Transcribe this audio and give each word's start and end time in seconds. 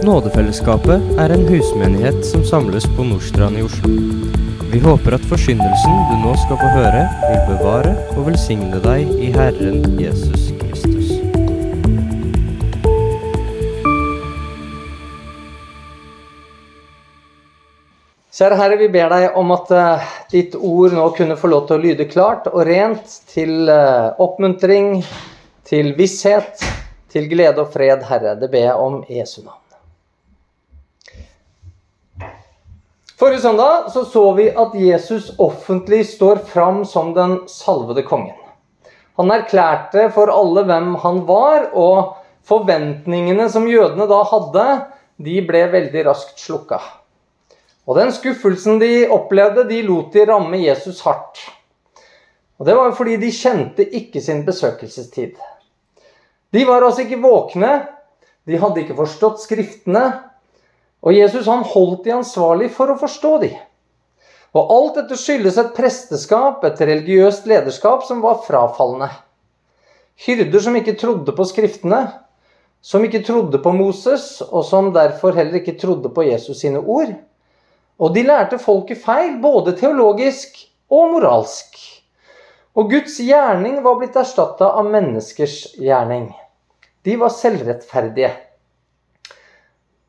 Nådefellesskapet 0.00 1.18
er 1.20 1.32
en 1.34 1.42
husmenighet 1.44 2.22
som 2.24 2.40
samles 2.44 2.86
på 2.96 3.04
Nordstrand 3.04 3.58
i 3.60 3.62
Oslo. 3.66 3.90
Vi 4.72 4.78
håper 4.80 5.18
at 5.18 5.26
forsyndelsen 5.28 5.98
du 6.08 6.14
nå 6.22 6.32
skal 6.40 6.56
få 6.56 6.70
høre, 6.72 7.02
vil 7.26 7.42
bevare 7.50 7.92
og 8.14 8.30
velsigne 8.30 8.80
deg 8.80 9.12
i 9.20 9.28
Herren 9.34 9.84
Jesus 10.00 10.48
Kristus. 10.62 11.12
Kjære 18.40 18.60
Herre, 18.62 18.80
vi 18.80 18.88
ber 18.88 19.12
deg 19.12 19.36
om 19.36 19.52
at 19.52 19.76
eh, 19.76 20.10
ditt 20.32 20.56
ord 20.56 20.96
nå 20.96 21.10
kunne 21.20 21.36
få 21.36 21.52
lov 21.52 21.68
til 21.68 21.76
å 21.76 21.84
lyde 21.84 22.08
klart 22.08 22.48
og 22.48 22.64
rent 22.64 23.20
til 23.28 23.68
eh, 23.68 24.12
oppmuntring, 24.16 25.02
til 25.68 25.92
visshet, 26.00 26.64
til 27.12 27.28
glede 27.28 27.66
og 27.66 27.74
fred, 27.76 28.08
Herre. 28.08 28.38
Det 28.40 28.48
ber 28.48 28.70
jeg 28.70 28.78
om 28.80 29.02
i 29.04 29.20
Jesu 29.20 29.42
navn. 29.44 29.60
Forrige 33.20 33.40
søndag 33.40 33.90
så, 33.92 34.04
så 34.08 34.22
vi 34.32 34.46
at 34.48 34.72
Jesus 34.80 35.26
offentlig 35.36 36.06
står 36.08 36.38
fram 36.48 36.84
som 36.88 37.10
den 37.12 37.34
salvede 37.52 38.00
kongen. 38.08 38.38
Han 39.20 39.32
erklærte 39.34 40.06
for 40.14 40.32
alle 40.32 40.62
hvem 40.64 40.94
han 41.02 41.18
var, 41.28 41.66
og 41.76 42.14
forventningene 42.48 43.44
som 43.52 43.66
jødene 43.68 44.06
da 44.08 44.22
hadde, 44.30 44.64
de 45.20 45.34
ble 45.44 45.60
veldig 45.68 46.06
raskt 46.06 46.40
slukka. 46.40 46.78
Og 47.84 48.00
den 48.00 48.08
skuffelsen 48.16 48.80
de 48.80 49.04
opplevde, 49.12 49.66
de 49.68 49.82
lot 49.84 50.16
de 50.16 50.24
ramme 50.24 50.62
Jesus 50.62 51.04
hardt. 51.04 51.44
Og 52.56 52.66
Det 52.66 52.78
var 52.80 52.96
fordi 52.96 53.20
de 53.20 53.34
kjente 53.36 53.84
ikke 53.84 54.24
sin 54.24 54.46
besøkelsestid. 54.48 55.36
De 56.56 56.64
var 56.64 56.88
altså 56.88 57.04
ikke 57.04 57.20
våkne, 57.20 57.82
de 58.48 58.56
hadde 58.56 58.80
ikke 58.80 58.96
forstått 58.96 59.44
Skriftene, 59.44 60.08
og 61.00 61.16
Jesus 61.16 61.48
han 61.48 61.64
holdt 61.64 62.04
de 62.04 62.14
ansvarlig 62.18 62.70
for 62.74 62.92
å 62.92 62.98
forstå 63.00 63.32
de. 63.44 63.50
Og 64.56 64.72
alt 64.74 64.96
dette 64.98 65.16
skyldes 65.18 65.58
et 65.60 65.74
presteskap, 65.76 66.64
et 66.66 66.80
religiøst 66.82 67.46
lederskap, 67.48 68.02
som 68.06 68.22
var 68.24 68.42
frafallende. 68.46 69.08
Hyrder 70.20 70.64
som 70.64 70.76
ikke 70.76 70.98
trodde 71.00 71.32
på 71.36 71.46
Skriftene, 71.48 72.02
som 72.82 73.04
ikke 73.04 73.22
trodde 73.24 73.60
på 73.62 73.72
Moses, 73.76 74.40
og 74.42 74.64
som 74.66 74.90
derfor 74.92 75.36
heller 75.36 75.60
ikke 75.60 75.78
trodde 75.80 76.10
på 76.12 76.26
Jesus 76.26 76.60
sine 76.64 76.82
ord. 76.82 77.14
Og 78.00 78.12
de 78.16 78.24
lærte 78.26 78.58
folket 78.60 79.00
feil, 79.04 79.38
både 79.40 79.76
teologisk 79.78 80.58
og 80.90 81.14
moralsk. 81.14 81.78
Og 82.76 82.90
Guds 82.90 83.18
gjerning 83.22 83.80
var 83.84 83.98
blitt 84.00 84.16
erstatta 84.18 84.72
av 84.78 84.88
menneskers 84.88 85.76
gjerning. 85.78 86.30
De 87.04 87.16
var 87.20 87.32
selvrettferdige. 87.32 88.32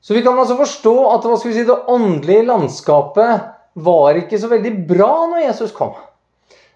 Så 0.02 0.14
vi 0.18 0.24
kan 0.26 0.40
altså 0.40 0.58
forstå 0.58 0.96
at 1.14 1.28
si, 1.42 1.64
det 1.64 1.84
åndelige 1.88 2.46
landskapet 2.48 3.50
var 3.74 4.18
ikke 4.18 4.40
så 4.42 4.50
veldig 4.52 4.74
bra 4.90 5.12
når 5.30 5.46
Jesus 5.46 5.74
kom. 5.76 5.94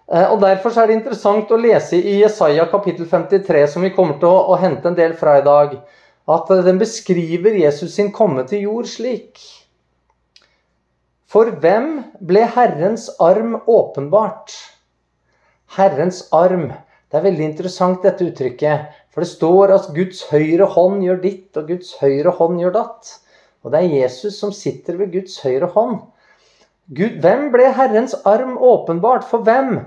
Eh, 0.06 0.30
og 0.30 0.38
Derfor 0.44 0.76
er 0.78 0.86
det 0.88 1.00
interessant 1.00 1.50
å 1.50 1.58
lese 1.58 1.98
i 1.98 2.20
Jesaja 2.20 2.68
kapittel 2.70 3.08
53, 3.10 3.66
som 3.74 3.82
vi 3.82 3.92
kommer 3.96 4.20
til 4.20 4.30
å, 4.30 4.54
å 4.54 4.60
hente 4.62 4.88
en 4.88 4.98
del 4.98 5.16
fra 5.18 5.40
i 5.40 5.44
dag, 5.46 5.74
at 6.26 6.50
den 6.66 6.78
beskriver 6.78 7.54
Jesus 7.58 7.94
sin 7.98 8.12
komme 8.14 8.46
til 8.46 8.66
jord 8.66 8.88
slik. 8.90 9.42
For 11.26 11.50
hvem 11.62 11.90
ble 12.22 12.46
Herrens 12.54 13.08
arm 13.22 13.58
åpenbart? 13.66 14.54
Herrens 15.76 16.22
arm. 16.34 16.70
Det 17.10 17.18
er 17.18 17.26
veldig 17.26 17.46
interessant, 17.50 18.02
dette 18.02 18.26
uttrykket. 18.26 18.94
For 19.16 19.24
det 19.24 19.30
står 19.30 19.70
at 19.72 19.86
Guds 19.96 20.18
høyre 20.28 20.66
hånd 20.74 20.98
gjør 21.00 21.22
ditt, 21.22 21.56
og 21.56 21.70
Guds 21.70 21.94
høyre 22.02 22.34
hånd 22.36 22.58
gjør 22.60 22.74
datt. 22.74 23.14
Og 23.64 23.72
det 23.72 23.80
er 23.80 23.94
Jesus 24.02 24.36
som 24.36 24.50
sitter 24.52 24.98
ved 25.00 25.14
Guds 25.14 25.38
høyre 25.40 25.70
hånd. 25.72 26.02
Gud, 26.92 27.14
hvem 27.24 27.46
ble 27.54 27.70
Herrens 27.78 28.12
arm 28.28 28.58
åpenbart? 28.60 29.24
For 29.24 29.40
hvem? 29.46 29.78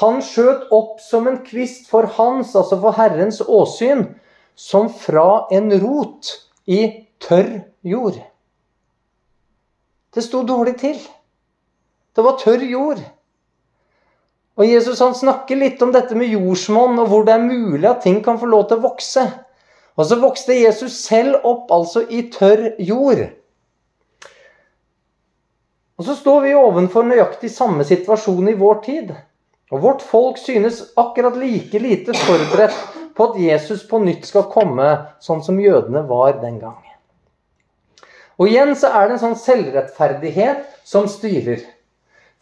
Han 0.00 0.18
skjøt 0.26 0.66
opp 0.74 0.98
som 0.98 1.30
en 1.30 1.38
kvist 1.46 1.86
for 1.86 2.10
hans, 2.18 2.50
altså 2.58 2.80
for 2.82 2.98
Herrens 2.98 3.38
åsyn, 3.46 4.08
som 4.58 4.90
fra 4.90 5.46
en 5.54 5.70
rot 5.78 6.34
i 6.66 6.82
tørr 7.22 7.60
jord. 7.86 8.18
Det 10.10 10.26
sto 10.26 10.42
dårlig 10.42 10.80
til. 10.82 10.98
Det 12.10 12.26
var 12.26 12.42
tørr 12.42 12.66
jord. 12.66 13.06
Og 14.54 14.68
Jesus 14.70 15.00
han 15.02 15.14
snakker 15.18 15.58
litt 15.58 15.82
om 15.82 15.90
dette 15.94 16.14
med 16.14 16.30
jordsmonn, 16.30 16.98
og 17.02 17.08
hvor 17.10 17.24
det 17.26 17.34
er 17.34 17.42
mulig 17.42 17.88
at 17.90 18.04
ting 18.06 18.20
kan 18.22 18.38
få 18.38 18.46
lov 18.50 18.68
til 18.70 18.78
å 18.78 18.86
vokse. 18.86 19.24
Og 19.98 20.06
så 20.06 20.18
vokste 20.18 20.56
Jesus 20.58 20.98
selv 21.02 21.42
opp 21.46 21.72
altså 21.74 22.04
i 22.06 22.24
tørr 22.34 22.72
jord. 22.82 23.24
Og 25.94 26.06
så 26.06 26.16
står 26.18 26.40
vi 26.46 26.56
ovenfor 26.58 27.06
nøyaktig 27.06 27.50
samme 27.54 27.86
situasjon 27.86 28.50
i 28.50 28.58
vår 28.58 28.80
tid. 28.86 29.12
Og 29.74 29.82
vårt 29.82 30.02
folk 30.06 30.38
synes 30.38 30.82
akkurat 30.98 31.38
like 31.38 31.78
lite 31.78 32.14
forberedt 32.26 32.78
på 33.14 33.30
at 33.30 33.38
Jesus 33.40 33.84
på 33.88 34.00
nytt 34.02 34.26
skal 34.26 34.50
komme 34.50 34.88
sånn 35.22 35.42
som 35.46 35.60
jødene 35.62 36.02
var 36.08 36.40
den 36.42 36.58
gang. 36.62 36.82
Og 38.38 38.50
igjen 38.50 38.74
så 38.78 38.90
er 38.90 39.06
det 39.06 39.16
en 39.16 39.22
sånn 39.28 39.38
selvrettferdighet 39.38 40.66
som 40.86 41.06
styrer. 41.10 41.62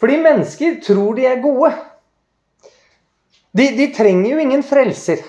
Fordi 0.00 0.16
mennesker 0.24 0.80
tror 0.84 1.16
de 1.18 1.28
er 1.28 1.42
gode. 1.44 1.74
De, 3.52 3.66
de, 3.76 3.90
trenger 3.92 4.30
jo 4.32 4.40
ingen 4.40 4.62
frelser. 4.64 5.20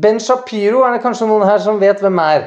Ben 0.00 0.20
Shapiro 0.22 0.80
er 0.86 0.94
det 0.96 1.02
kanskje 1.04 1.28
noen 1.28 1.44
her 1.44 1.60
som 1.60 1.80
vet 1.82 2.00
hvem 2.00 2.20
er. 2.22 2.46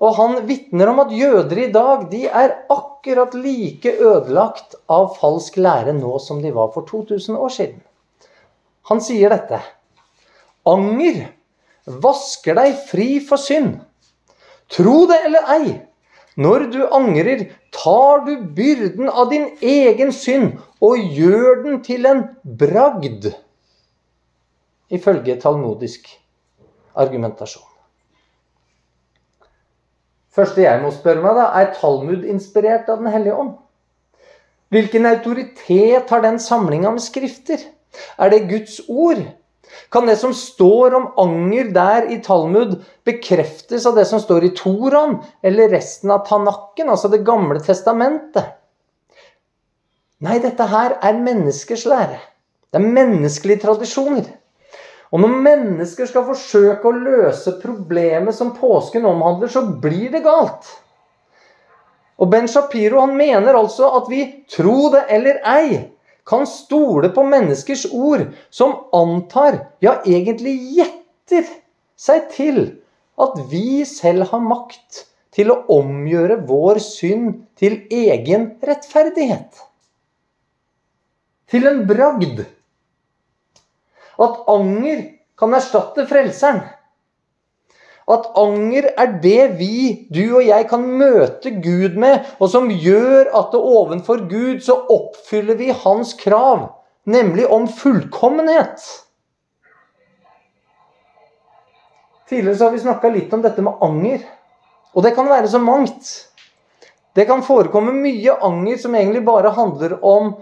Og 0.00 0.16
han 0.16 0.38
vitner 0.48 0.88
om 0.90 1.02
at 1.04 1.12
jøder 1.12 1.60
i 1.66 1.70
dag 1.72 2.06
de 2.10 2.24
er 2.26 2.54
akkurat 2.72 3.36
like 3.36 3.92
ødelagt 3.92 4.78
av 4.90 5.12
falsk 5.20 5.60
lære 5.60 5.92
nå 5.98 6.16
som 6.22 6.40
de 6.40 6.54
var 6.56 6.72
for 6.72 6.88
2000 6.88 7.36
år 7.36 7.52
siden. 7.52 7.82
Han 8.88 9.04
sier 9.04 9.32
dette. 9.32 9.60
Anger 10.64 11.26
vasker 11.84 12.56
deg 12.56 12.80
fri 12.88 13.08
for 13.20 13.40
synd. 13.40 13.76
Tro 14.72 15.04
det 15.12 15.20
eller 15.28 15.52
ei. 15.58 15.74
Når 16.40 16.70
du 16.72 16.80
angrer, 16.88 17.50
tar 17.70 18.24
du 18.24 18.32
byrden 18.56 19.12
av 19.12 19.28
din 19.30 19.50
egen 19.60 20.10
synd 20.12 20.56
og 20.82 20.98
gjør 21.14 21.66
den 21.68 21.82
til 21.84 22.08
en 22.08 22.24
bragd 22.42 23.28
ifølge 24.94 25.38
talmodisk 25.42 26.08
argumentasjon. 26.94 27.70
Første 30.34 30.64
jeg 30.64 30.82
må 30.82 30.90
spørre 30.90 31.22
meg, 31.22 31.36
da, 31.38 31.46
er 31.60 31.74
Talmud 31.78 32.24
inspirert 32.26 32.88
av 32.90 33.02
Den 33.02 33.12
hellige 33.14 33.36
ånd? 33.38 33.54
Hvilken 34.74 35.06
autoritet 35.06 36.10
har 36.10 36.24
den 36.24 36.40
samlinga 36.42 36.90
med 36.90 37.04
skrifter? 37.04 37.60
Er 38.18 38.32
det 38.32 38.48
Guds 38.50 38.80
ord? 38.88 39.22
Kan 39.94 40.08
det 40.10 40.16
som 40.18 40.34
står 40.34 40.96
om 40.98 41.06
anger 41.22 41.70
der 41.74 42.08
i 42.10 42.18
Talmud, 42.22 42.80
bekreftes 43.06 43.86
av 43.86 43.94
det 43.98 44.08
som 44.10 44.20
står 44.22 44.48
i 44.48 44.52
Toran 44.58 45.20
eller 45.46 45.70
resten 45.70 46.10
av 46.10 46.26
Tanakken, 46.26 46.90
altså 46.90 47.10
Det 47.12 47.22
gamle 47.26 47.62
testamentet? 47.62 48.58
Nei, 50.24 50.40
dette 50.42 50.66
her 50.70 50.96
er 51.02 51.20
menneskers 51.20 51.84
lære. 51.90 52.18
Det 52.72 52.80
er 52.80 52.94
menneskelige 52.98 53.62
tradisjoner. 53.62 54.26
Og 55.14 55.22
når 55.22 55.34
mennesker 55.44 56.08
skal 56.10 56.26
forsøke 56.26 56.90
å 56.90 56.96
løse 56.98 57.54
problemet 57.62 58.34
som 58.34 58.50
påsken 58.56 59.06
omhandler, 59.06 59.52
så 59.52 59.62
blir 59.62 60.10
det 60.10 60.24
galt. 60.24 60.66
Og 62.18 62.30
Ben 62.30 62.48
Shapiro 62.50 62.98
han 63.02 63.14
mener 63.18 63.54
altså 63.58 63.92
at 64.00 64.10
vi, 64.10 64.24
tro 64.50 64.90
det 64.90 65.04
eller 65.14 65.38
ei, 65.46 65.84
kan 66.26 66.46
stole 66.48 67.10
på 67.14 67.22
menneskers 67.28 67.84
ord 67.92 68.26
som 68.54 68.74
antar, 68.96 69.58
ja 69.84 69.98
egentlig 70.08 70.54
gjetter 70.78 71.50
seg 72.00 72.30
til 72.32 72.62
at 73.20 73.36
vi 73.50 73.84
selv 73.86 74.30
har 74.30 74.42
makt 74.42 75.04
til 75.34 75.50
å 75.52 75.60
omgjøre 75.74 76.40
vår 76.48 76.80
synd 76.82 77.42
til 77.58 77.82
egen 77.92 78.52
rettferdighet. 78.64 79.50
Til 81.50 81.68
en 81.70 81.82
bragd. 81.86 82.44
At 84.14 84.44
anger 84.50 85.02
kan 85.38 85.54
erstatte 85.54 86.06
frelseren. 86.10 86.62
At 88.04 88.26
anger 88.36 88.90
er 89.00 89.14
det 89.22 89.54
vi, 89.56 90.06
du 90.12 90.36
og 90.36 90.44
jeg, 90.44 90.66
kan 90.68 90.82
møte 90.84 91.54
Gud 91.64 91.96
med, 92.00 92.26
og 92.36 92.50
som 92.52 92.68
gjør 92.68 93.30
at 93.32 93.54
det 93.54 93.60
ovenfor 93.60 94.26
Gud 94.28 94.60
så 94.64 94.76
oppfyller 94.92 95.56
vi 95.56 95.70
hans 95.72 96.12
krav, 96.20 96.66
nemlig 97.08 97.48
om 97.48 97.64
fullkommenhet. 97.68 98.84
Tidligere 102.28 102.56
så 102.56 102.68
har 102.68 102.76
vi 102.76 102.84
snakka 102.84 103.12
litt 103.12 103.32
om 103.36 103.42
dette 103.44 103.64
med 103.64 103.80
anger. 103.84 104.20
Og 104.94 105.04
det 105.04 105.14
kan 105.16 105.28
være 105.28 105.48
så 105.48 105.60
mangt. 105.60 106.12
Det 107.14 107.26
kan 107.28 107.44
forekomme 107.46 107.92
mye 107.94 108.36
anger 108.42 108.78
som 108.80 108.94
egentlig 108.98 109.24
bare 109.24 109.52
handler 109.54 109.96
om 110.04 110.34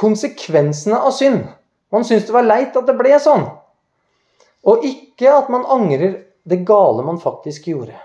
konsekvensene 0.00 0.98
av 0.98 1.12
synd. 1.14 1.44
Man 1.92 2.06
syns 2.06 2.26
det 2.26 2.34
var 2.34 2.46
leit 2.46 2.76
at 2.76 2.86
det 2.88 2.96
ble 2.98 3.18
sånn. 3.22 3.46
Og 4.68 4.84
ikke 4.84 5.30
at 5.32 5.48
man 5.52 5.64
angrer 5.64 6.16
det 6.48 6.62
gale 6.68 7.04
man 7.06 7.20
faktisk 7.22 7.68
gjorde. 7.70 7.96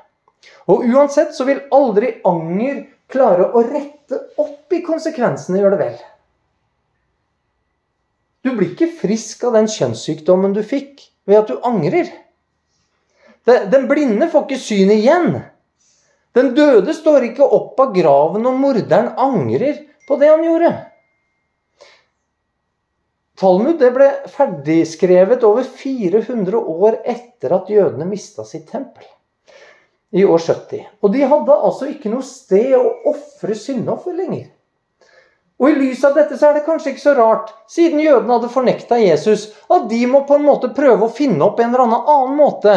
Og 0.72 0.86
uansett 0.86 1.34
så 1.36 1.46
vil 1.48 1.64
aldri 1.74 2.16
anger 2.28 2.86
klare 3.12 3.50
å 3.52 3.64
rette 3.66 4.20
opp 4.42 4.74
i 4.74 4.82
konsekvensene, 4.86 5.60
gjør 5.62 5.76
det 5.76 5.82
vel? 5.82 5.98
Du 8.46 8.52
blir 8.54 8.72
ikke 8.74 8.92
frisk 9.02 9.44
av 9.48 9.58
den 9.58 9.68
kjønnssykdommen 9.72 10.54
du 10.54 10.62
fikk 10.66 11.08
ved 11.26 11.42
at 11.42 11.50
du 11.50 11.66
angrer. 11.66 12.12
Den 13.46 13.88
blinde 13.90 14.30
får 14.30 14.46
ikke 14.46 14.62
syn 14.62 14.94
igjen. 14.94 15.40
Den 16.36 16.52
døde 16.58 16.94
står 16.94 17.30
ikke 17.30 17.46
opp 17.46 17.80
av 17.82 17.94
graven 17.96 18.46
og 18.46 18.60
morderen 18.60 19.14
angrer 19.22 19.82
på 20.06 20.18
det 20.22 20.30
han 20.30 20.44
gjorde. 20.46 20.72
Talmud 23.36 23.80
det 23.80 23.92
ble 23.92 24.08
ferdigskrevet 24.32 25.44
over 25.44 25.66
400 25.68 26.60
år 26.72 27.02
etter 27.04 27.56
at 27.58 27.70
jødene 27.72 28.08
mista 28.08 28.46
sitt 28.48 28.70
tempel. 28.72 29.04
I 30.16 30.24
år 30.24 30.40
70. 30.40 30.86
Og 31.04 31.12
de 31.12 31.26
hadde 31.28 31.56
altså 31.68 31.90
ikke 31.92 32.12
noe 32.14 32.24
sted 32.24 32.78
å 32.78 32.84
ofre 33.12 33.58
syndoffer 33.60 34.16
lenger. 34.16 34.48
Og 35.60 35.72
I 35.72 35.76
lys 35.76 36.04
av 36.08 36.16
dette 36.16 36.38
så 36.40 36.50
er 36.50 36.58
det 36.58 36.66
kanskje 36.66 36.92
ikke 36.92 37.04
så 37.04 37.16
rart, 37.16 37.52
siden 37.72 38.02
jødene 38.04 38.38
hadde 38.38 38.52
fornekta 38.52 39.00
Jesus, 39.00 39.50
at 39.72 39.88
de 39.92 40.02
må 40.12 40.26
på 40.28 40.36
en 40.36 40.48
måte 40.48 40.72
prøve 40.76 41.08
å 41.08 41.12
finne 41.16 41.44
opp 41.48 41.60
en 41.64 41.72
eller 41.72 41.96
annen 41.96 42.36
måte 42.36 42.76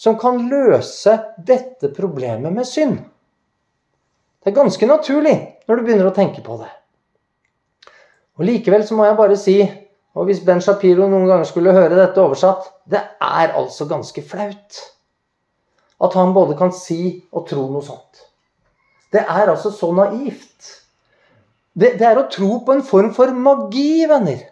som 0.00 0.18
kan 0.18 0.38
løse 0.50 1.16
dette 1.36 1.90
problemet 1.94 2.54
med 2.54 2.66
synd. 2.66 3.00
Det 4.40 4.50
er 4.50 4.56
ganske 4.56 4.86
naturlig 4.88 5.34
når 5.68 5.76
du 5.76 5.84
begynner 5.84 6.10
å 6.10 6.14
tenke 6.16 6.42
på 6.42 6.56
det. 6.62 6.70
Og 8.40 8.46
Likevel 8.48 8.86
så 8.88 8.96
må 8.96 9.04
jeg 9.04 9.18
bare 9.18 9.36
si, 9.36 9.56
og 10.14 10.26
hvis 10.26 10.42
Ben 10.46 10.62
Shapiro 10.62 11.06
noen 11.06 11.28
ganger 11.30 11.46
skulle 11.46 11.74
høre 11.74 11.94
dette 11.94 12.18
oversatt 12.18 12.66
Det 12.90 12.98
er 12.98 13.52
altså 13.54 13.86
ganske 13.90 14.24
flaut 14.26 14.80
at 16.00 16.14
han 16.16 16.32
både 16.32 16.56
kan 16.56 16.72
si 16.72 17.20
og 17.28 17.44
tro 17.50 17.66
noe 17.68 17.84
sånt. 17.84 18.22
Det 19.12 19.20
er 19.20 19.50
altså 19.50 19.68
så 19.74 19.90
naivt. 19.92 20.70
Det, 21.76 21.90
det 22.00 22.06
er 22.08 22.16
å 22.16 22.28
tro 22.32 22.62
på 22.64 22.72
en 22.72 22.84
form 22.86 23.10
for 23.12 23.34
magi, 23.36 24.06
venner. 24.08 24.46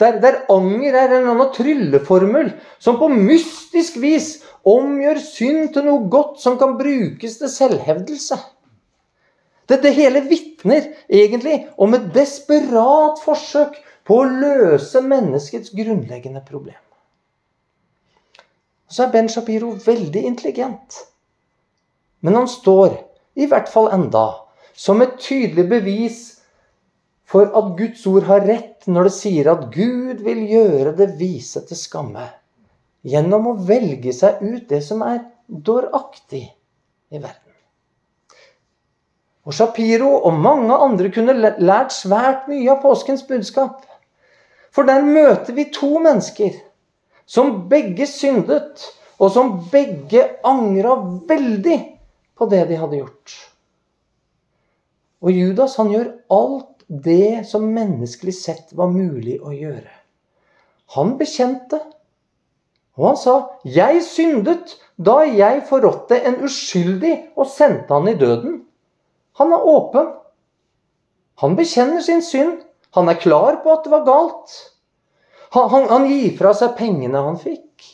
Der, 0.00 0.16
der 0.18 0.40
anger 0.50 0.96
er 0.96 1.14
en 1.18 1.28
annen 1.34 1.52
trylleformel 1.54 2.54
som 2.80 2.96
på 2.98 3.10
mystisk 3.12 3.98
vis 4.00 4.38
omgjør 4.66 5.20
synd 5.22 5.74
til 5.74 5.86
noe 5.86 6.08
godt 6.12 6.40
som 6.40 6.56
kan 6.60 6.78
brukes 6.80 7.36
til 7.38 7.52
selvhevdelse. 7.52 8.38
Dette 9.70 9.92
hele 9.94 10.24
vitner 10.26 10.88
egentlig 11.06 11.60
om 11.78 11.94
et 11.94 12.08
desperat 12.16 13.20
forsøk 13.22 13.76
på 14.06 14.20
å 14.20 14.28
løse 14.28 15.02
menneskets 15.04 15.74
grunnleggende 15.76 16.42
problem. 16.46 16.78
Så 18.90 19.04
er 19.04 19.12
Ben 19.14 19.28
Shapiro 19.30 19.70
veldig 19.84 20.24
intelligent. 20.26 20.98
Men 22.20 22.40
han 22.40 22.48
står, 22.50 22.96
i 23.38 23.46
hvert 23.48 23.70
fall 23.70 23.90
enda, 23.94 24.26
som 24.74 25.00
et 25.04 25.18
tydelig 25.22 25.68
bevis 25.70 26.20
for 27.30 27.52
at 27.56 27.74
Guds 27.78 28.02
ord 28.10 28.26
har 28.26 28.42
rett 28.48 28.88
når 28.90 29.08
det 29.08 29.14
sier 29.14 29.50
at 29.52 29.68
Gud 29.74 30.24
vil 30.26 30.42
gjøre 30.50 30.96
det 30.98 31.12
vise 31.20 31.62
til 31.68 31.78
skamme 31.78 32.26
gjennom 33.06 33.46
å 33.52 33.58
velge 33.68 34.12
seg 34.12 34.42
ut 34.42 34.66
det 34.68 34.82
som 34.84 35.04
er 35.06 35.22
dåraktig 35.48 36.42
i 37.10 37.20
verden. 37.20 37.54
Og 39.48 39.56
Shapiro 39.56 40.10
og 40.18 40.36
mange 40.36 40.76
andre 40.76 41.10
kunne 41.14 41.34
lært 41.38 41.94
svært 41.96 42.48
mye 42.50 42.68
av 42.74 42.82
påskens 42.82 43.22
budskap. 43.26 43.86
For 44.70 44.86
der 44.86 45.02
møter 45.02 45.54
vi 45.56 45.66
to 45.74 45.98
mennesker 46.02 46.56
som 47.26 47.68
begge 47.70 48.06
syndet, 48.10 48.86
og 49.20 49.30
som 49.34 49.52
begge 49.70 50.22
angra 50.46 50.94
veldig 51.28 51.78
på 52.38 52.46
det 52.48 52.64
de 52.70 52.78
hadde 52.80 53.00
gjort. 53.02 53.34
Og 55.20 55.36
Judas 55.36 55.76
han 55.76 55.90
gjør 55.92 56.12
alt 56.32 56.84
det 56.88 57.46
som 57.46 57.68
menneskelig 57.70 58.34
sett 58.34 58.72
var 58.76 58.90
mulig 58.90 59.36
å 59.44 59.52
gjøre. 59.52 59.90
Han 60.96 61.14
bekjente, 61.20 61.78
og 62.96 63.06
han 63.06 63.16
sa 63.16 63.34
'Jeg 63.64 64.02
syndet 64.02 64.74
da 64.98 65.20
jeg 65.22 65.62
forrådte 65.68 66.18
en 66.26 66.40
uskyldig 66.44 67.30
og 67.36 67.46
sendte 67.46 67.94
han 67.94 68.08
i 68.08 68.18
døden'. 68.18 68.64
Han 69.38 69.52
er 69.52 69.66
åpen. 69.66 70.08
Han 71.40 71.56
bekjenner 71.56 72.00
sin 72.00 72.22
synd. 72.22 72.58
Han 72.96 73.08
er 73.08 73.20
klar 73.22 73.60
på 73.62 73.72
at 73.72 73.86
det 73.86 73.92
var 73.92 74.06
galt. 74.06 74.56
Han, 75.54 75.70
han, 75.70 75.88
han 75.90 76.08
gir 76.10 76.34
fra 76.38 76.54
seg 76.56 76.76
pengene 76.78 77.22
han 77.26 77.38
fikk. 77.38 77.86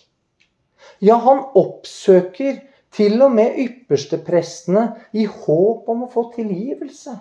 Ja, 1.05 1.19
han 1.21 1.43
oppsøker 1.57 2.63
til 2.97 3.21
og 3.25 3.33
med 3.37 3.59
yppersteprestene 3.61 4.87
i 5.13 5.27
håp 5.29 5.89
om 5.93 6.07
å 6.07 6.13
få 6.13 6.31
tilgivelse. 6.37 7.17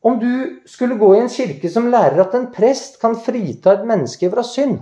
Om 0.00 0.16
du 0.20 0.60
skulle 0.64 0.96
gå 0.96 1.10
i 1.12 1.20
en 1.20 1.28
kirke 1.28 1.68
som 1.68 1.90
lærer 1.92 2.22
at 2.22 2.36
en 2.36 2.48
prest 2.54 2.96
kan 3.02 3.18
frita 3.20 3.74
et 3.74 3.84
menneske 3.88 4.30
fra 4.32 4.44
synd, 4.46 4.78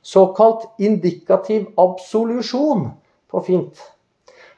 såkalt 0.00 0.64
indikativ 0.80 1.66
absolusjon 1.80 2.86
på 3.28 3.42
fint, 3.44 3.76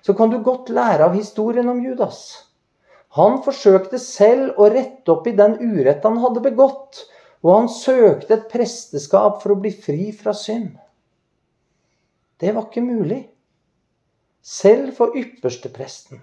så 0.06 0.14
kan 0.14 0.30
du 0.30 0.38
godt 0.46 0.70
lære 0.70 1.08
av 1.08 1.18
historien 1.18 1.66
om 1.70 1.82
Judas. 1.82 2.45
Han 3.16 3.38
forsøkte 3.44 3.98
selv 4.02 4.58
å 4.60 4.68
rette 4.72 5.12
opp 5.12 5.28
i 5.28 5.36
den 5.36 5.56
urett 5.62 6.04
han 6.04 6.18
hadde 6.20 6.42
begått, 6.44 7.06
og 7.44 7.52
han 7.52 7.70
søkte 7.72 8.34
et 8.36 8.48
presteskap 8.52 9.40
for 9.42 9.54
å 9.54 9.60
bli 9.60 9.72
fri 9.72 10.10
fra 10.16 10.34
synd. 10.36 10.74
Det 12.36 12.52
var 12.52 12.68
ikke 12.68 12.84
mulig. 12.84 13.22
Selv 14.44 14.92
for 14.98 15.16
ypperstepresten. 15.16 16.20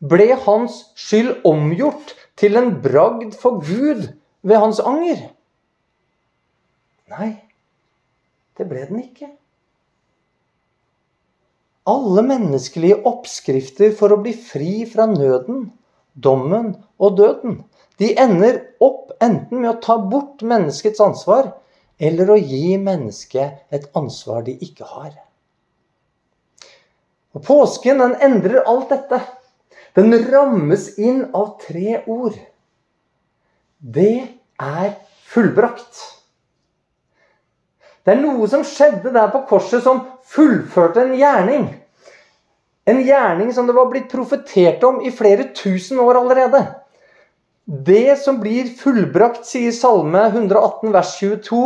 Ble 0.00 0.30
hans 0.46 0.78
skyld 0.96 1.42
omgjort 1.48 2.14
til 2.40 2.56
en 2.56 2.70
bragd 2.80 3.34
for 3.36 3.58
Gud 3.60 4.06
ved 4.46 4.56
hans 4.56 4.80
anger? 4.80 5.26
Nei, 7.10 7.34
det 8.56 8.68
ble 8.70 8.86
den 8.88 9.02
ikke. 9.02 9.28
Alle 11.90 12.22
menneskelige 12.22 13.00
oppskrifter 13.08 13.94
for 13.98 14.14
å 14.14 14.20
bli 14.22 14.34
fri 14.36 14.84
fra 14.86 15.08
nøden, 15.10 15.70
dommen 16.14 16.74
og 17.00 17.16
døden, 17.18 17.62
de 18.00 18.12
ender 18.20 18.60
opp 18.80 19.10
enten 19.20 19.62
med 19.62 19.70
å 19.72 19.80
ta 19.82 19.96
bort 20.12 20.44
menneskets 20.46 21.02
ansvar, 21.04 21.50
eller 22.00 22.30
å 22.32 22.38
gi 22.38 22.76
mennesket 22.80 23.74
et 23.74 23.90
ansvar 23.98 24.46
de 24.46 24.54
ikke 24.64 24.86
har. 24.88 25.10
Og 27.36 27.44
Påsken 27.46 28.00
den 28.00 28.16
endrer 28.24 28.64
alt 28.66 28.90
dette. 28.90 29.20
Den 29.94 30.14
rammes 30.30 30.86
inn 30.98 31.26
av 31.36 31.58
tre 31.62 32.00
ord. 32.06 32.38
Det 33.78 34.16
er 34.60 34.94
fullbrakt. 35.30 36.00
Det 38.04 38.14
er 38.14 38.22
noe 38.22 38.48
som 38.50 38.64
skjedde 38.66 39.12
der 39.14 39.30
på 39.34 39.44
korset, 39.50 39.84
som 39.84 40.06
fullførte 40.30 41.04
en 41.04 41.14
gjerning. 41.18 41.68
En 42.90 43.02
gjerning 43.06 43.52
som 43.54 43.68
det 43.68 43.76
var 43.76 43.86
blitt 43.90 44.10
profetert 44.10 44.82
om 44.86 44.98
i 45.06 45.12
flere 45.14 45.50
tusen 45.54 46.00
år 46.02 46.18
allerede. 46.24 46.64
Det 47.64 48.18
som 48.18 48.40
blir 48.42 48.72
fullbrakt, 48.74 49.44
sier 49.46 49.70
Salme 49.76 50.24
118 50.32 50.90
vers 50.94 51.12
22, 51.20 51.60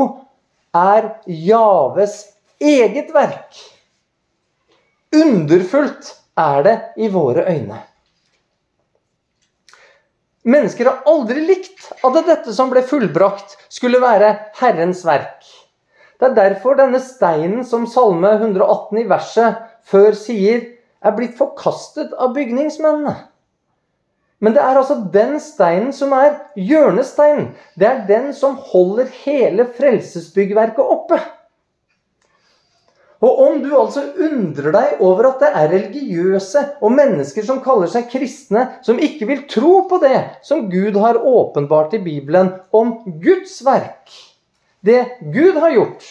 er 0.76 1.06
Javes 1.46 2.18
eget 2.60 3.14
verk. 3.14 3.56
Underfullt 5.14 6.12
er 6.36 6.62
det 6.66 6.76
i 7.00 7.08
våre 7.08 7.46
øyne. 7.48 7.80
Mennesker 10.44 10.90
har 10.90 11.08
aldri 11.08 11.46
likt 11.46 11.86
at 12.04 12.20
dette 12.26 12.52
som 12.52 12.68
ble 12.68 12.82
fullbrakt, 12.84 13.56
skulle 13.72 14.02
være 14.02 14.34
Herrens 14.58 15.06
verk. 15.08 15.46
Det 16.20 16.28
er 16.28 16.36
derfor 16.36 16.76
denne 16.76 17.00
steinen 17.00 17.64
som 17.64 17.88
Salme 17.88 18.34
118 18.36 19.00
i 19.00 19.08
verset 19.08 19.62
før 19.88 20.12
sier 20.18 20.73
er 21.04 21.14
blitt 21.16 21.36
forkastet 21.38 22.14
av 22.16 22.34
bygningsmennene. 22.36 23.14
Men 24.44 24.56
det 24.56 24.60
er 24.60 24.76
altså 24.76 24.98
den 25.12 25.38
steinen 25.40 25.92
som 25.96 26.12
er 26.16 26.34
hjørnesteinen. 26.58 27.52
Det 27.80 27.86
er 27.88 28.02
den 28.08 28.32
som 28.36 28.58
holder 28.72 29.08
hele 29.22 29.64
frelsesbyggverket 29.76 30.82
oppe. 30.84 31.20
Og 33.24 33.38
om 33.40 33.62
du 33.62 33.70
altså 33.78 34.02
undrer 34.20 34.74
deg 34.74 35.00
over 35.04 35.30
at 35.30 35.40
det 35.40 35.50
er 35.56 35.70
religiøse 35.72 36.64
og 36.84 36.92
mennesker 36.92 37.46
som 37.46 37.62
kaller 37.64 37.88
seg 37.88 38.10
kristne, 38.12 38.66
som 38.84 39.00
ikke 39.00 39.28
vil 39.30 39.46
tro 39.48 39.86
på 39.88 40.00
det 40.02 40.18
som 40.44 40.66
Gud 40.68 40.98
har 41.00 41.22
åpenbart 41.24 41.96
i 41.96 42.02
Bibelen 42.04 42.52
om 42.74 42.98
Guds 43.22 43.62
verk, 43.64 44.12
det 44.84 45.22
Gud 45.32 45.56
har 45.56 45.72
gjort, 45.72 46.04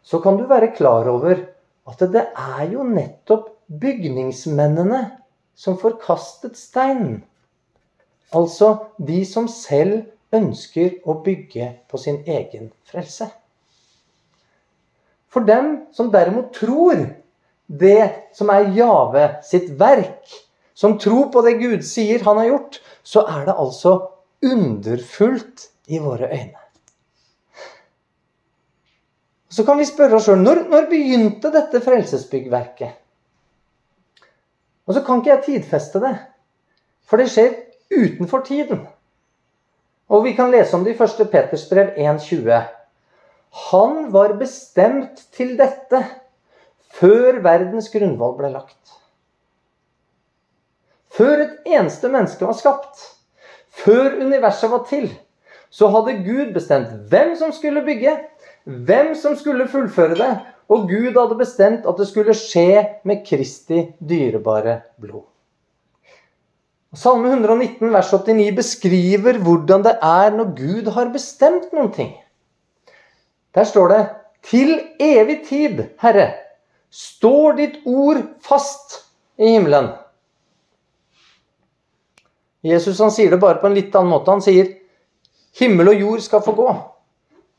så 0.00 0.22
kan 0.24 0.40
du 0.40 0.46
være 0.48 0.72
klar 0.72 1.10
over 1.12 1.44
at 1.90 2.04
det 2.14 2.24
er 2.30 2.64
jo 2.72 2.86
nettopp 2.88 3.50
bygningsmennene 3.70 5.02
som 5.54 5.78
forkastet 5.78 6.58
steinen. 6.58 7.22
Altså 8.34 8.76
de 8.98 9.22
som 9.26 9.48
selv 9.50 10.08
ønsker 10.34 11.00
å 11.06 11.18
bygge 11.24 11.72
på 11.90 11.98
sin 11.98 12.20
egen 12.26 12.70
frelse. 12.86 13.30
For 15.30 15.46
dem 15.46 15.86
som 15.94 16.10
derimot 16.10 16.52
tror, 16.54 17.02
det 17.66 18.30
som 18.34 18.50
er 18.50 18.70
Jave 18.74 19.26
sitt 19.46 19.70
verk, 19.78 20.26
som 20.74 20.96
tror 20.98 21.28
på 21.30 21.42
det 21.46 21.58
Gud 21.60 21.84
sier 21.86 22.24
han 22.26 22.40
har 22.40 22.48
gjort, 22.50 22.80
så 23.02 23.22
er 23.28 23.44
det 23.46 23.58
altså 23.58 23.92
underfullt 24.42 25.68
i 25.90 26.00
våre 26.02 26.30
øyne. 26.30 26.56
Så 29.50 29.66
kan 29.66 29.78
vi 29.78 29.86
spørre 29.86 30.18
oss 30.18 30.28
sjøl 30.28 30.42
når, 30.42 30.64
når 30.70 30.90
begynte 30.90 31.50
dette 31.52 31.82
frelsesbyggverket? 31.82 32.94
Og 34.90 34.94
så 34.96 35.04
kan 35.06 35.20
ikke 35.20 35.30
jeg 35.30 35.42
tidfeste 35.44 36.00
det, 36.02 36.16
for 37.06 37.20
det 37.22 37.28
skjer 37.30 37.52
utenfor 37.94 38.42
tiden. 38.42 38.80
Og 40.10 40.24
vi 40.24 40.32
kan 40.34 40.50
lese 40.50 40.74
om 40.74 40.82
det 40.82 40.96
i 40.96 41.02
1. 41.04 41.28
Peters 41.30 41.68
brev 41.70 41.92
1,20. 41.94 42.56
Han 43.70 44.08
var 44.10 44.34
bestemt 44.40 45.22
til 45.30 45.52
dette 45.60 46.00
før 46.98 47.38
verdens 47.44 47.86
grunnvoll 47.94 48.34
ble 48.40 48.50
lagt. 48.50 48.96
Før 51.14 51.44
et 51.44 51.70
eneste 51.70 52.10
menneske 52.10 52.50
var 52.50 52.58
skapt, 52.58 53.06
før 53.84 54.18
universet 54.24 54.74
var 54.74 54.82
til, 54.90 55.06
så 55.70 55.86
hadde 55.94 56.18
Gud 56.26 56.50
bestemt 56.54 56.90
hvem 57.14 57.36
som 57.38 57.54
skulle 57.54 57.86
bygge, 57.86 58.16
hvem 58.64 59.14
som 59.14 59.38
skulle 59.38 59.70
fullføre 59.70 60.18
det, 60.18 60.32
og 60.70 60.86
Gud 60.86 61.16
hadde 61.18 61.38
bestemt 61.38 61.86
at 61.88 61.98
det 61.98 62.06
skulle 62.08 62.34
skje 62.36 63.02
med 63.08 63.24
Kristi 63.26 63.82
dyrebare 63.98 64.80
blod. 65.02 65.26
Salme 66.94 67.30
119 67.30 67.90
vers 67.94 68.10
89 68.10 68.50
beskriver 68.56 69.38
hvordan 69.42 69.84
det 69.86 69.96
er 70.02 70.34
når 70.34 70.54
Gud 70.58 70.90
har 70.94 71.12
bestemt 71.14 71.72
noen 71.74 71.92
ting. 71.94 72.12
Der 73.54 73.66
står 73.66 73.88
det 73.90 74.00
Til 74.42 74.70
evig 74.98 75.42
tid, 75.44 75.82
Herre, 76.00 76.30
står 76.90 77.58
ditt 77.58 77.74
ord 77.84 78.22
fast 78.40 78.94
i 79.36 79.50
himmelen. 79.52 79.90
Jesus 82.64 83.02
han 83.04 83.12
sier 83.12 83.34
det 83.34 83.40
bare 83.42 83.60
på 83.60 83.68
en 83.68 83.76
litt 83.76 83.92
annen 83.94 84.14
måte. 84.14 84.32
Han 84.32 84.40
sier 84.40 84.72
himmel 85.60 85.92
og 85.92 86.00
jord 86.00 86.24
skal 86.24 86.40
få 86.46 86.56
gå, 86.56 86.72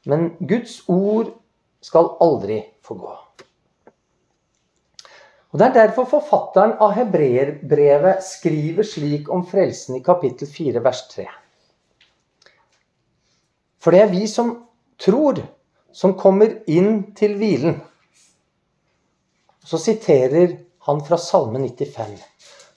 men 0.10 0.32
Guds 0.42 0.80
ord 0.90 1.30
skal 1.86 2.16
aldri 2.22 2.64
få 2.86 2.98
gå. 3.00 3.14
Og 5.52 5.60
Det 5.60 5.68
er 5.68 5.74
derfor 5.76 6.08
forfatteren 6.08 6.78
av 6.80 6.94
hebreerbrevet 6.96 8.24
skriver 8.24 8.88
slik 8.88 9.30
om 9.30 9.44
frelsen 9.48 9.98
i 9.98 10.04
kapittel 10.04 10.48
4, 10.48 10.84
vers 10.84 11.02
3. 11.12 11.26
For 13.82 13.92
det 13.92 14.04
er 14.06 14.14
vi 14.14 14.28
som 14.32 14.54
tror, 15.02 15.42
som 15.92 16.16
kommer 16.16 16.62
inn 16.72 17.12
til 17.18 17.36
hvilen. 17.36 17.82
Så 19.66 19.78
siterer 19.82 20.56
han 20.88 21.02
fra 21.06 21.20
Salme 21.20 21.60
95. 21.60 22.22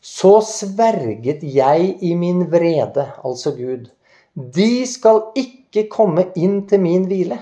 Så 0.04 0.32
sverget 0.44 1.44
jeg 1.46 1.92
i 2.02 2.14
min 2.18 2.42
vrede, 2.50 3.06
altså 3.24 3.54
Gud, 3.56 3.86
de 4.34 4.84
skal 4.88 5.22
ikke 5.38 5.86
komme 5.92 6.26
inn 6.36 6.64
til 6.68 6.82
min 6.82 7.06
hvile. 7.08 7.38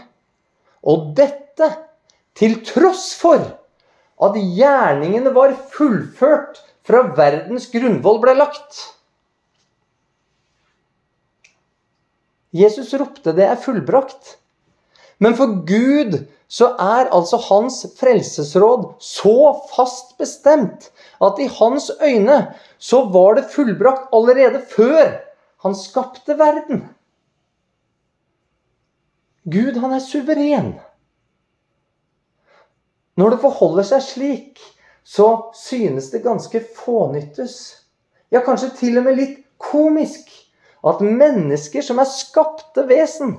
Og 0.85 1.11
dette 1.17 1.71
til 2.39 2.59
tross 2.67 3.13
for 3.19 3.43
at 4.23 4.37
gjerningene 4.39 5.33
var 5.35 5.55
fullført 5.75 6.61
fra 6.87 7.03
verdens 7.17 7.69
grunnvoll 7.73 8.21
ble 8.23 8.37
lagt. 8.39 8.79
Jesus 12.53 12.93
ropte 12.95 13.33
'det 13.33 13.45
er 13.49 13.57
fullbrakt'. 13.57 14.37
Men 15.19 15.37
for 15.39 15.63
Gud 15.67 16.27
så 16.49 16.75
er 16.79 17.09
altså 17.15 17.39
hans 17.49 17.87
frelsesråd 17.97 18.95
så 19.01 19.37
fast 19.73 20.19
bestemt 20.19 20.91
at 21.23 21.39
i 21.41 21.47
hans 21.47 21.91
øyne 22.03 22.55
så 22.79 23.05
var 23.15 23.39
det 23.39 23.51
fullbrakt 23.55 24.11
allerede 24.13 24.61
før 24.77 25.15
han 25.63 25.75
skapte 25.79 26.39
verden. 26.39 26.89
Gud, 29.45 29.79
han 29.81 29.93
er 29.93 29.99
suveren. 29.99 30.75
Når 33.21 33.35
det 33.35 33.43
forholder 33.43 33.87
seg 33.87 34.05
slik, 34.07 34.61
så 35.05 35.53
synes 35.59 36.11
det 36.13 36.23
ganske 36.25 36.63
fånyttes. 36.77 37.57
Ja, 38.33 38.41
kanskje 38.45 38.71
til 38.79 39.01
og 39.01 39.09
med 39.09 39.19
litt 39.19 39.41
komisk 39.61 40.31
at 40.87 41.03
mennesker 41.05 41.85
som 41.85 42.01
er 42.03 42.09
skapte 42.11 42.87
vesen 42.89 43.37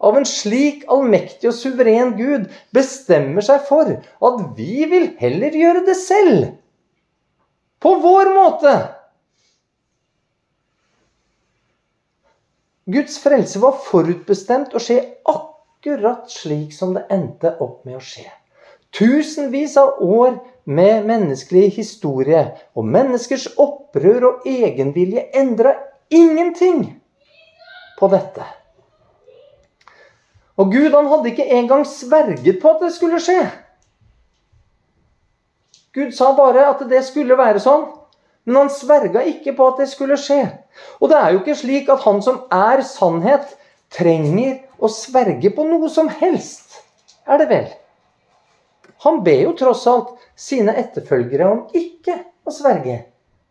av 0.00 0.16
en 0.18 0.28
slik 0.28 0.84
allmektig 0.92 1.48
og 1.50 1.56
suveren 1.56 2.14
Gud, 2.18 2.46
bestemmer 2.76 3.44
seg 3.44 3.64
for 3.68 3.90
at 3.96 4.42
vi 4.58 4.84
vil 4.90 5.10
heller 5.20 5.56
gjøre 5.56 5.86
det 5.88 5.96
selv. 5.98 6.46
På 7.80 7.96
vår 8.00 8.32
måte. 8.36 8.74
Guds 12.86 13.18
frelse 13.18 13.60
var 13.60 13.80
forutbestemt 13.82 14.76
å 14.76 14.82
skje 14.82 15.00
akkurat 15.26 16.30
slik 16.30 16.76
som 16.76 16.94
det 16.94 17.08
endte 17.12 17.56
opp 17.58 17.82
med 17.88 17.98
å 17.98 18.04
skje. 18.04 18.28
Tusenvis 18.96 19.76
av 19.76 19.98
år 20.02 20.38
med 20.64 21.04
menneskelig 21.06 21.68
historie 21.76 22.42
og 22.74 22.86
menneskers 22.88 23.48
opprør 23.60 24.30
og 24.30 24.46
egenvilje 24.48 25.26
endra 25.36 25.74
ingenting 26.10 26.86
på 27.98 28.08
dette. 28.12 28.46
Og 30.56 30.72
Gud 30.72 30.94
han 30.96 31.10
hadde 31.12 31.32
ikke 31.34 31.48
engang 31.58 31.84
sverget 31.88 32.60
på 32.62 32.72
at 32.72 32.82
det 32.86 32.94
skulle 32.96 33.20
skje. 33.20 33.42
Gud 35.96 36.12
sa 36.16 36.32
bare 36.36 36.66
at 36.70 36.82
det 36.88 37.04
skulle 37.04 37.36
være 37.36 37.60
sånn, 37.60 37.86
men 38.46 38.62
han 38.62 38.72
sverga 38.72 39.24
ikke 39.28 39.56
på 39.56 39.70
at 39.72 39.80
det 39.82 39.90
skulle 39.92 40.16
skje. 40.20 40.42
Og 41.00 41.12
det 41.12 41.20
er 41.20 41.32
jo 41.34 41.40
ikke 41.42 41.56
slik 41.56 41.88
at 41.92 42.04
han 42.04 42.20
som 42.24 42.44
er 42.52 42.84
sannhet, 42.84 43.48
trenger 43.92 44.62
å 44.82 44.88
sverge 44.92 45.52
på 45.54 45.64
noe 45.68 45.88
som 45.92 46.08
helst. 46.20 46.80
Er 47.28 47.40
det 47.40 47.52
vel? 47.52 47.68
Han 49.04 49.20
ber 49.26 49.42
jo 49.42 49.52
tross 49.58 49.84
alt 49.90 50.14
sine 50.38 50.74
etterfølgere 50.80 51.50
om 51.50 51.64
ikke 51.76 52.16
å 52.46 52.54
sverge. 52.54 53.02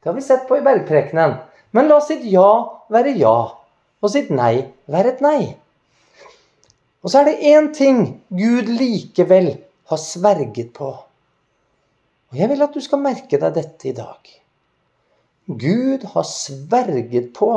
Det 0.02 0.10
har 0.10 0.18
vi 0.18 0.24
sett 0.26 0.48
på 0.50 0.58
i 0.58 0.64
bergprekenen. 0.66 1.38
Men 1.76 1.90
la 1.92 2.00
sitt 2.02 2.24
ja 2.30 2.50
være 2.94 3.14
ja, 3.20 3.38
og 4.02 4.12
sitt 4.12 4.32
nei 4.34 4.68
være 4.92 5.16
et 5.16 5.24
nei. 5.26 5.40
Og 7.06 7.12
så 7.12 7.22
er 7.22 7.30
det 7.30 7.52
én 7.52 7.70
ting 7.76 8.00
Gud 8.34 8.70
likevel 8.72 9.52
har 9.92 10.02
sverget 10.02 10.72
på. 10.74 10.90
Og 12.32 12.40
jeg 12.40 12.50
vil 12.50 12.66
at 12.66 12.74
du 12.74 12.82
skal 12.82 13.04
merke 13.04 13.38
deg 13.42 13.58
dette 13.58 13.90
i 13.92 13.96
dag. 13.98 14.32
Gud 15.46 16.08
har 16.16 16.26
sverget 16.26 17.30
på 17.38 17.52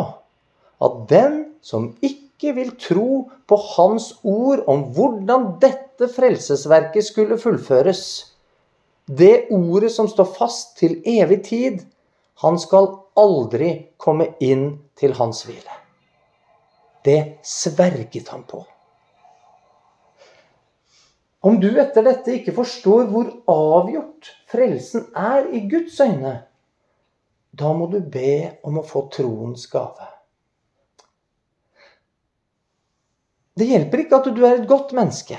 at 0.85 0.99
den 1.09 1.39
som 1.65 1.95
ikke 2.05 2.53
vil 2.59 2.75
tro 2.81 3.29
på 3.49 3.57
Hans 3.73 4.13
ord 4.23 4.67
om 4.69 4.85
hvordan 4.95 5.55
dette 5.63 5.88
frelsesverket 6.07 7.09
skulle 7.09 7.39
fullføres. 7.43 8.03
Det 9.09 9.49
ordet 9.51 9.91
som 9.93 10.07
står 10.09 10.31
fast 10.37 10.77
til 10.79 11.01
evig 11.09 11.43
tid, 11.49 11.83
han 12.39 12.59
skal 12.61 12.93
aldri 13.19 13.71
komme 13.99 14.31
inn 14.39 14.69
til 14.95 15.17
hans 15.19 15.43
hvile. 15.49 15.79
Det 17.03 17.41
sverget 17.43 18.29
han 18.31 18.45
på. 18.47 18.63
Om 21.41 21.59
du 21.63 21.71
etter 21.79 22.05
dette 22.07 22.35
ikke 22.35 22.55
forstår 22.55 23.09
hvor 23.11 23.31
avgjort 23.51 24.31
frelsen 24.51 25.07
er 25.17 25.47
i 25.55 25.63
Guds 25.71 25.99
øyne, 26.03 26.35
da 27.59 27.73
må 27.75 27.87
du 27.91 28.01
be 28.03 28.59
om 28.67 28.79
å 28.79 28.87
få 28.87 29.07
troens 29.15 29.67
gave. 29.71 30.09
Det 33.59 33.67
hjelper 33.67 34.05
ikke 34.05 34.19
at 34.21 34.29
du 34.35 34.45
er 34.47 34.59
et 34.59 34.69
godt 34.71 34.93
menneske, 34.95 35.39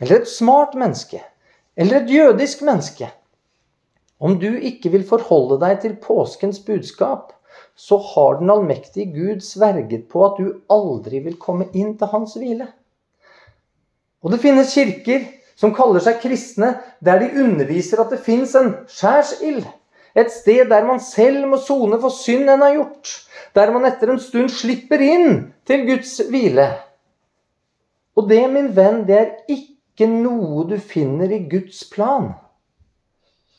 eller 0.00 0.20
et 0.20 0.30
smart 0.30 0.74
menneske, 0.78 1.22
eller 1.76 2.00
et 2.00 2.10
jødisk 2.10 2.62
menneske. 2.66 3.10
Om 4.18 4.38
du 4.38 4.50
ikke 4.56 4.90
vil 4.90 5.06
forholde 5.06 5.60
deg 5.62 5.80
til 5.82 5.98
påskens 6.02 6.58
budskap, 6.66 7.32
så 7.78 7.98
har 8.02 8.40
den 8.40 8.50
allmektige 8.50 9.12
Gud 9.14 9.40
sverget 9.46 10.08
på 10.10 10.24
at 10.26 10.38
du 10.38 10.52
aldri 10.70 11.22
vil 11.22 11.38
komme 11.38 11.68
inn 11.72 11.94
til 11.98 12.10
hans 12.10 12.34
hvile. 12.38 12.66
Og 14.22 14.34
det 14.34 14.40
finnes 14.42 14.74
kirker 14.74 15.26
som 15.58 15.74
kaller 15.74 16.02
seg 16.02 16.18
kristne, 16.22 16.72
der 17.02 17.22
de 17.22 17.30
underviser 17.42 18.02
at 18.02 18.10
det 18.14 18.22
fins 18.26 18.54
en 18.58 18.72
skjærsild. 18.90 19.62
Et 20.18 20.30
sted 20.32 20.66
der 20.70 20.86
man 20.86 20.98
selv 21.02 21.46
må 21.46 21.58
sone 21.62 22.00
for 22.02 22.14
synd 22.14 22.50
en 22.50 22.62
har 22.64 22.74
gjort. 22.74 23.14
Der 23.54 23.70
man 23.74 23.86
etter 23.86 24.10
en 24.10 24.22
stund 24.22 24.50
slipper 24.50 25.02
inn 25.02 25.52
til 25.66 25.84
Guds 25.86 26.16
hvile. 26.30 26.66
Og 28.18 28.26
det, 28.30 28.42
min 28.50 28.72
venn, 28.74 29.04
det 29.06 29.18
er 29.18 29.28
ikke 29.46 29.77
noe 30.06 30.66
du 30.68 30.76
finner 30.78 31.32
i 31.34 31.40
Guds 31.50 31.82
plan. 31.90 32.30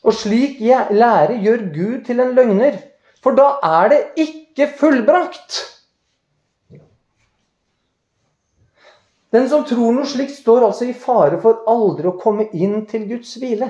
Og 0.00 0.16
slik 0.16 0.62
lære 0.64 1.36
gjør 1.44 1.66
Gud 1.74 1.98
til 2.06 2.22
en 2.24 2.32
løgner, 2.36 2.78
for 3.20 3.36
da 3.36 3.58
er 3.66 3.92
det 3.92 4.00
ikke 4.24 4.70
fullbrakt. 4.80 5.58
Den 9.30 9.46
som 9.50 9.62
tror 9.68 9.92
noe 9.94 10.08
slikt, 10.08 10.34
står 10.40 10.64
altså 10.66 10.88
i 10.88 10.96
fare 10.96 11.38
for 11.42 11.62
aldri 11.70 12.08
å 12.10 12.16
komme 12.18 12.48
inn 12.56 12.86
til 12.90 13.04
Guds 13.10 13.36
hvile. 13.38 13.68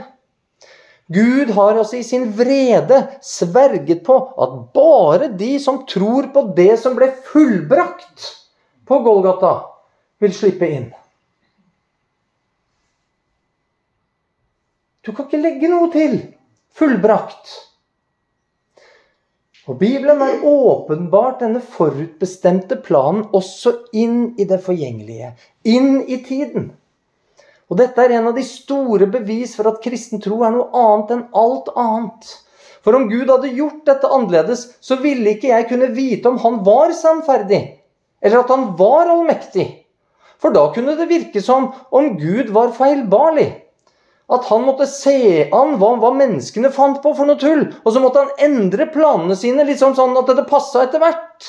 Gud 1.10 1.50
har 1.56 1.74
altså 1.74 1.98
i 1.98 2.06
sin 2.06 2.28
vrede 2.38 3.00
sverget 3.26 4.04
på 4.06 4.14
at 4.38 4.54
bare 4.76 5.32
de 5.34 5.56
som 5.58 5.82
tror 5.90 6.30
på 6.30 6.46
det 6.56 6.78
som 6.78 6.94
ble 6.94 7.10
fullbrakt 7.32 8.28
på 8.86 9.02
Golgata, 9.02 9.56
vil 10.22 10.32
slippe 10.36 10.68
inn. 10.70 10.88
Du 15.10 15.14
kan 15.16 15.26
ikke 15.26 15.42
legge 15.42 15.66
noe 15.66 15.88
til. 15.90 16.12
Fullbrakt. 16.78 17.48
Og 19.66 19.74
Bibelen 19.80 20.20
er 20.22 20.44
åpenbart 20.46 21.40
denne 21.42 21.58
forutbestemte 21.58 22.76
planen 22.78 23.24
også 23.34 23.72
inn 23.90 24.36
i 24.38 24.46
det 24.46 24.60
forgjengelige. 24.62 25.32
Inn 25.66 26.04
i 26.06 26.20
tiden. 26.22 26.68
Og 27.66 27.80
dette 27.80 28.04
er 28.04 28.14
en 28.20 28.28
av 28.30 28.36
de 28.38 28.44
store 28.46 29.08
bevis 29.10 29.56
for 29.58 29.66
at 29.72 29.80
kristen 29.82 30.22
tro 30.22 30.44
er 30.46 30.54
noe 30.54 30.70
annet 30.78 31.10
enn 31.16 31.24
alt 31.42 31.72
annet. 31.74 32.30
For 32.86 32.94
om 32.94 33.08
Gud 33.10 33.32
hadde 33.32 33.50
gjort 33.56 33.80
dette 33.90 34.12
annerledes, 34.14 34.62
så 34.78 35.00
ville 35.02 35.34
ikke 35.34 35.50
jeg 35.50 35.66
kunne 35.72 35.90
vite 35.96 36.30
om 36.30 36.38
han 36.44 36.60
var 36.66 36.94
sannferdig, 36.94 37.60
eller 38.22 38.44
at 38.44 38.54
han 38.54 38.70
var 38.78 39.10
allmektig. 39.10 39.66
For 40.38 40.54
da 40.54 40.68
kunne 40.70 40.94
det 41.02 41.10
virke 41.10 41.42
som 41.42 41.72
om 41.90 42.12
Gud 42.22 42.54
var 42.54 42.70
feilbarlig. 42.78 43.48
At 44.30 44.46
han 44.46 44.62
måtte 44.62 44.86
se 44.86 45.48
an 45.50 45.74
hva, 45.80 45.94
hva, 45.98 46.12
menneskene 46.14 46.70
fant 46.74 47.00
på 47.02 47.12
for 47.18 47.26
noe 47.26 47.40
tull. 47.40 47.64
Og 47.82 47.94
så 47.94 48.02
måtte 48.02 48.22
han 48.22 48.44
endre 48.46 48.86
planene 48.94 49.34
sine 49.38 49.66
litt 49.66 49.80
sånn, 49.82 49.96
sånn 49.98 50.14
at 50.20 50.30
det 50.38 50.46
passa 50.50 50.84
etter 50.86 51.02
hvert. 51.02 51.48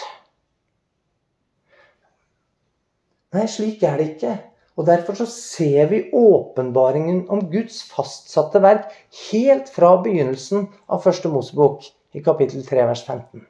Nei, 3.32 3.46
slik 3.48 3.84
er 3.88 4.02
det 4.02 4.08
ikke. 4.16 4.34
Og 4.80 4.88
Derfor 4.88 5.20
så 5.20 5.28
ser 5.30 5.92
vi 5.92 6.08
åpenbaringen 6.16 7.26
om 7.30 7.44
Guds 7.52 7.84
fastsatte 7.86 8.62
verk 8.64 8.90
helt 9.30 9.70
fra 9.70 9.94
begynnelsen 10.02 10.66
av 10.90 11.04
første 11.06 11.30
Mosebok, 11.30 11.86
i 12.18 12.24
kapittel 12.24 12.64
3, 12.66 12.88
vers 12.90 13.04
15. 13.06 13.46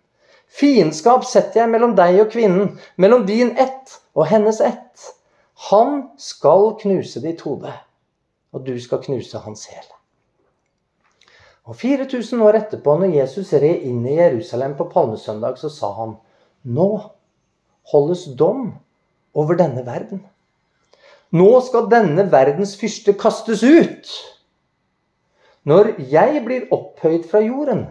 Fiendskap 0.52 1.24
setter 1.26 1.64
jeg 1.64 1.72
mellom 1.72 1.96
deg 1.96 2.20
og 2.26 2.34
kvinnen, 2.34 2.74
mellom 3.00 3.24
din 3.30 3.54
ett 3.56 3.96
og 4.18 4.28
hennes 4.28 4.60
ett. 4.66 5.08
Han 5.70 6.10
skal 6.20 6.74
knuse 6.82 7.22
ditt 7.24 7.46
hode, 7.48 7.72
og 8.52 8.66
du 8.68 8.76
skal 8.82 9.04
knuse 9.04 9.40
hans 9.46 9.66
hæl. 9.72 9.88
Og 11.64 11.76
4000 11.76 12.42
år 12.44 12.58
etterpå, 12.58 12.98
når 12.98 13.16
Jesus 13.16 13.54
red 13.54 13.86
inn 13.88 14.02
i 14.08 14.18
Jerusalem 14.18 14.74
på 14.78 14.90
palmesøndag, 14.92 15.60
så 15.62 15.70
sa 15.70 15.92
han 16.00 16.18
Nå 16.64 16.90
holdes 17.94 18.26
dom 18.38 18.74
over 19.34 19.58
denne 19.58 19.86
verden. 19.86 20.26
Nå 21.32 21.50
skal 21.64 21.88
denne 21.92 22.28
verdens 22.32 22.76
fyrste 22.78 23.14
kastes 23.18 23.64
ut. 23.64 24.12
Når 25.64 25.94
jeg 26.12 26.44
blir 26.46 26.68
opphøyd 26.74 27.30
fra 27.32 27.40
jorden, 27.46 27.86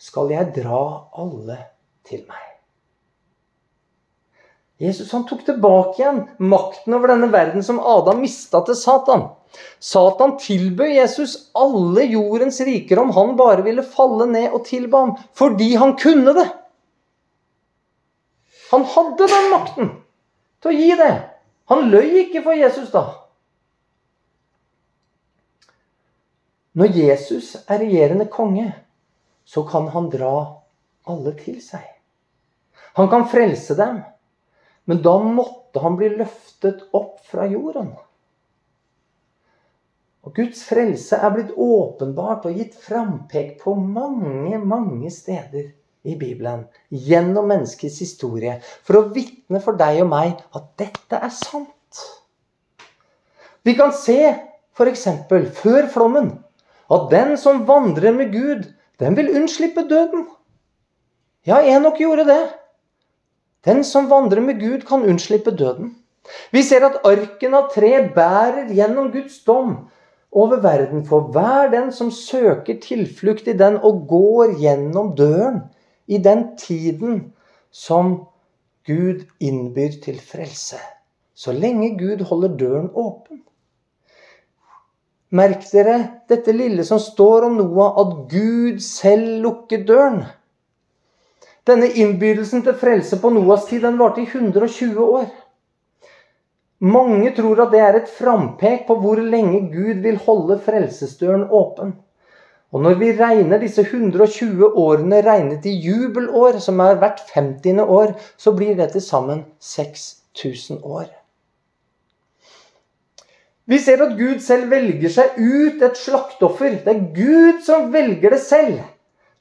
skal 0.00 0.32
jeg 0.32 0.54
dra 0.56 0.84
alle 1.20 1.58
til 2.08 2.24
meg. 2.26 2.49
Jesus 4.80 5.10
han 5.12 5.26
tok 5.28 5.42
tilbake 5.44 6.00
igjen 6.00 6.22
makten 6.40 6.94
over 6.96 7.12
denne 7.12 7.28
verden 7.32 7.64
som 7.64 7.82
Adam 7.84 8.22
mista 8.24 8.62
til 8.64 8.78
Satan. 8.78 9.26
Satan 9.82 10.38
tilbød 10.40 10.94
Jesus 10.94 11.34
alle 11.58 12.06
jordens 12.08 12.60
riker 12.64 13.02
om 13.02 13.10
han 13.12 13.34
bare 13.36 13.64
ville 13.66 13.84
falle 13.84 14.24
ned 14.30 14.54
og 14.56 14.64
tilbe 14.64 15.02
ham, 15.02 15.12
fordi 15.36 15.74
han 15.76 15.96
kunne 16.00 16.32
det. 16.36 16.46
Han 18.70 18.86
hadde 18.88 19.28
den 19.28 19.48
makten 19.52 19.90
til 20.62 20.72
å 20.72 20.76
gi 20.78 20.94
det. 20.96 21.14
Han 21.70 21.90
løy 21.90 22.22
ikke 22.24 22.44
for 22.46 22.56
Jesus 22.56 22.88
da. 22.94 23.04
Når 26.78 26.94
Jesus 26.94 27.52
er 27.66 27.82
regjerende 27.82 28.28
konge, 28.30 28.70
så 29.44 29.64
kan 29.66 29.90
han 29.90 30.06
dra 30.08 30.62
alle 31.10 31.34
til 31.36 31.58
seg. 31.62 31.82
Han 32.94 33.10
kan 33.10 33.26
frelse 33.30 33.74
dem, 33.78 34.00
men 34.90 35.02
da 35.06 35.12
måtte 35.22 35.78
han 35.84 35.94
bli 35.94 36.08
løftet 36.18 36.80
opp 36.98 37.20
fra 37.30 37.44
jorden. 37.46 37.92
Og 40.26 40.34
Guds 40.34 40.64
frelse 40.66 41.14
er 41.14 41.30
blitt 41.30 41.52
åpenbart 41.54 42.48
og 42.50 42.58
gitt 42.58 42.74
frampek 42.74 43.54
på 43.62 43.76
mange, 43.78 44.58
mange 44.58 45.12
steder 45.14 45.70
i 46.02 46.16
Bibelen 46.18 46.64
gjennom 46.90 47.46
menneskets 47.52 48.00
historie 48.02 48.56
for 48.66 48.98
å 48.98 49.06
vitne 49.14 49.62
for 49.62 49.78
deg 49.78 50.02
og 50.02 50.10
meg 50.10 50.42
at 50.58 50.66
dette 50.80 51.22
er 51.22 51.32
sant. 51.38 52.02
Vi 53.62 53.76
kan 53.78 53.94
se 53.94 54.18
f.eks. 54.74 55.06
før 55.62 55.86
flommen 55.94 56.32
at 56.90 57.10
den 57.14 57.36
som 57.38 57.62
vandrer 57.68 58.16
med 58.16 58.34
Gud, 58.34 58.66
den 58.98 59.14
vil 59.14 59.30
unnslippe 59.38 59.86
døden. 59.86 60.26
Ja, 61.46 61.62
Enok 61.62 62.02
gjorde 62.02 62.26
det. 62.26 62.42
Den 63.66 63.84
som 63.84 64.08
vandrer 64.08 64.40
med 64.40 64.60
Gud, 64.60 64.86
kan 64.88 65.04
unnslippe 65.04 65.50
døden. 65.50 65.94
Vi 66.52 66.62
ser 66.62 66.84
at 66.86 67.00
arken 67.04 67.54
av 67.56 67.68
tre 67.74 67.92
bærer 68.14 68.70
gjennom 68.72 69.10
Guds 69.12 69.40
dom 69.44 69.74
over 70.30 70.60
verden 70.62 71.02
for 71.06 71.32
hver 71.34 71.70
den 71.72 71.90
som 71.92 72.12
søker 72.14 72.78
tilflukt 72.82 73.48
i 73.50 73.56
den 73.58 73.76
og 73.76 74.06
går 74.08 74.54
gjennom 74.60 75.14
døren 75.18 75.62
i 76.06 76.18
den 76.22 76.44
tiden 76.60 77.32
som 77.70 78.16
Gud 78.86 79.26
innbyr 79.40 80.00
til 80.02 80.20
frelse. 80.20 80.78
Så 81.34 81.52
lenge 81.52 81.94
Gud 81.98 82.24
holder 82.28 82.56
døren 82.56 82.90
åpen. 82.94 83.42
Merk 85.30 85.62
dere 85.70 85.98
dette 86.28 86.52
lille 86.52 86.84
som 86.84 86.98
står 86.98 87.46
om 87.46 87.58
Noah, 87.60 88.00
at 88.02 88.16
Gud 88.32 88.80
selv 88.82 89.42
lukker 89.44 89.84
døren. 89.86 90.24
Denne 91.68 91.90
innbydelsen 91.92 92.64
til 92.64 92.76
frelse 92.80 93.18
på 93.20 93.30
Noahs 93.34 93.66
tid 93.68 93.84
den 93.84 93.98
varte 94.00 94.22
i 94.22 94.28
120 94.28 95.00
år. 95.04 95.28
Mange 96.80 97.34
tror 97.36 97.60
at 97.66 97.74
det 97.74 97.80
er 97.84 97.98
et 97.98 98.08
frampek 98.08 98.86
på 98.88 98.96
hvor 99.02 99.20
lenge 99.20 99.66
Gud 99.72 100.00
vil 100.00 100.16
holde 100.24 100.56
frelsesdøren 100.64 101.44
åpen. 101.50 101.92
Og 102.72 102.84
når 102.84 102.94
vi 103.00 103.10
regner 103.18 103.60
disse 103.60 103.82
120 103.82 104.76
årene 104.78 105.20
regnet 105.26 105.66
i 105.66 105.74
jubelår, 105.84 106.60
som 106.62 106.80
er 106.80 107.00
hvert 107.02 107.20
50. 107.34 107.82
år, 107.82 108.14
så 108.38 108.54
blir 108.56 108.76
det 108.78 108.92
til 108.92 109.02
sammen 109.02 109.42
6000 109.60 110.80
år. 110.84 111.10
Vi 113.66 113.78
ser 113.78 114.00
at 114.02 114.16
Gud 114.18 114.40
selv 114.42 114.70
velger 114.70 115.12
seg 115.12 115.36
ut 115.36 115.82
et 115.82 115.98
slaktoffer. 115.98 116.78
Det 116.84 116.94
er 116.94 117.04
Gud 117.14 117.60
som 117.66 117.92
velger 117.92 118.32
det 118.34 118.40
selv. 118.42 118.80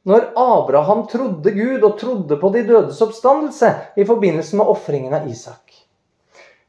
Når 0.08 0.30
Abraham 0.40 1.04
trodde 1.12 1.52
Gud 1.52 1.84
og 1.84 1.98
trodde 2.00 2.38
på 2.40 2.52
de 2.54 2.64
dødes 2.68 3.02
oppstandelse 3.04 3.74
i 4.00 4.06
forbindelse 4.08 4.56
med 4.60 4.72
ofringen 4.72 5.14
av 5.14 5.28
Isak. 5.28 5.76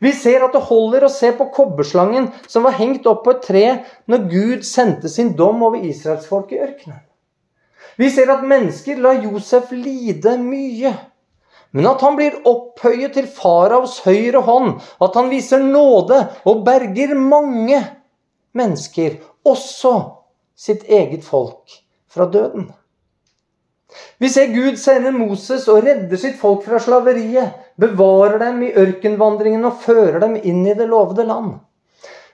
Vi 0.00 0.12
ser 0.16 0.42
at 0.46 0.54
det 0.56 0.64
holder 0.64 1.04
å 1.04 1.12
se 1.12 1.28
på 1.36 1.50
kobberslangen 1.54 2.30
som 2.48 2.64
var 2.64 2.78
hengt 2.78 3.06
opp 3.06 3.22
på 3.26 3.34
et 3.36 3.44
tre 3.44 3.64
når 4.10 4.26
Gud 4.32 4.66
sendte 4.66 5.12
sin 5.12 5.34
dom 5.36 5.60
over 5.66 5.84
israelsfolket 5.84 6.56
i 6.56 6.62
ørkenen. 6.64 7.02
Vi 8.00 8.08
ser 8.10 8.32
at 8.32 8.46
mennesker 8.48 8.96
lar 8.96 9.20
Josef 9.20 9.74
lide 9.76 10.38
mye. 10.40 10.94
Men 11.76 11.86
at 11.86 12.00
han 12.02 12.16
blir 12.18 12.40
opphøyet 12.48 13.12
til 13.14 13.28
faraos 13.30 14.00
høyre 14.06 14.40
hånd, 14.42 14.80
at 14.98 15.18
han 15.20 15.28
viser 15.30 15.62
nåde 15.62 16.18
og 16.48 16.64
berger 16.66 17.12
mange 17.14 17.78
mennesker, 18.56 19.20
også 19.46 19.92
sitt 20.58 20.88
eget 20.90 21.22
folk, 21.28 21.76
fra 22.10 22.26
døden. 22.26 22.70
Vi 24.18 24.28
ser 24.28 24.52
Gud 24.54 24.76
sende 24.78 25.10
Moses 25.14 25.66
og 25.70 25.84
redder 25.86 26.20
sitt 26.20 26.36
folk 26.38 26.62
fra 26.66 26.78
slaveriet, 26.82 27.56
bevarer 27.80 28.38
dem 28.42 28.62
i 28.66 28.72
ørkenvandringen 28.78 29.64
og 29.66 29.80
fører 29.82 30.20
dem 30.22 30.36
inn 30.38 30.62
i 30.68 30.76
det 30.78 30.86
lovede 30.90 31.26
land. 31.26 31.56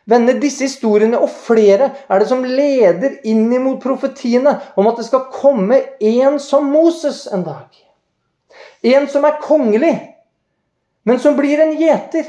Venner, 0.07 0.37
disse 0.39 0.69
historiene 0.69 1.19
og 1.19 1.33
flere 1.33 1.89
er 2.07 2.23
det 2.23 2.29
som 2.31 2.45
leder 2.47 3.17
inn 3.27 3.49
imot 3.51 3.81
profetiene 3.83 4.53
om 4.79 4.87
at 4.87 5.01
det 5.01 5.07
skal 5.09 5.27
komme 5.35 5.81
en 5.99 6.39
som 6.43 6.69
Moses 6.71 7.25
en 7.27 7.43
dag. 7.47 7.67
En 8.87 9.09
som 9.11 9.27
er 9.27 9.41
kongelig, 9.43 9.95
men 11.07 11.19
som 11.23 11.35
blir 11.39 11.59
en 11.63 11.75
gjeter. 11.79 12.29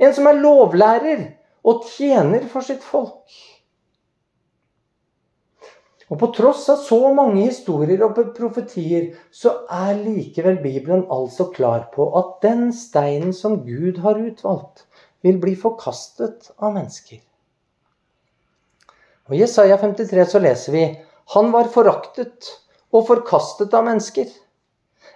En 0.00 0.14
som 0.16 0.26
er 0.26 0.40
lovlærer 0.42 1.22
og 1.66 1.86
tjener 1.92 2.42
for 2.50 2.66
sitt 2.66 2.82
folk. 2.82 3.22
Og 6.10 6.18
på 6.18 6.30
tross 6.34 6.64
av 6.72 6.80
så 6.82 6.98
mange 7.14 7.44
historier 7.44 8.02
og 8.02 8.18
profetier, 8.34 9.12
så 9.30 9.60
er 9.70 10.00
likevel 10.00 10.58
Bibelen 10.62 11.04
altså 11.06 11.46
klar 11.54 11.86
på 11.94 12.08
at 12.18 12.40
den 12.42 12.72
steinen 12.74 13.34
som 13.36 13.60
Gud 13.62 14.02
har 14.02 14.18
utvalgt, 14.18 14.88
vil 15.22 15.38
bli 15.38 15.54
forkastet 15.54 16.50
av 16.58 16.74
mennesker. 16.74 17.20
Og 19.30 19.36
I 19.36 19.44
Jesaja 19.44 19.76
53 19.78 20.26
så 20.32 20.42
leser 20.42 20.74
vi 20.74 20.84
han 21.36 21.52
var 21.54 21.70
foraktet 21.70 22.48
og 22.90 23.06
forkastet 23.06 23.74
av 23.76 23.84
mennesker. 23.86 24.26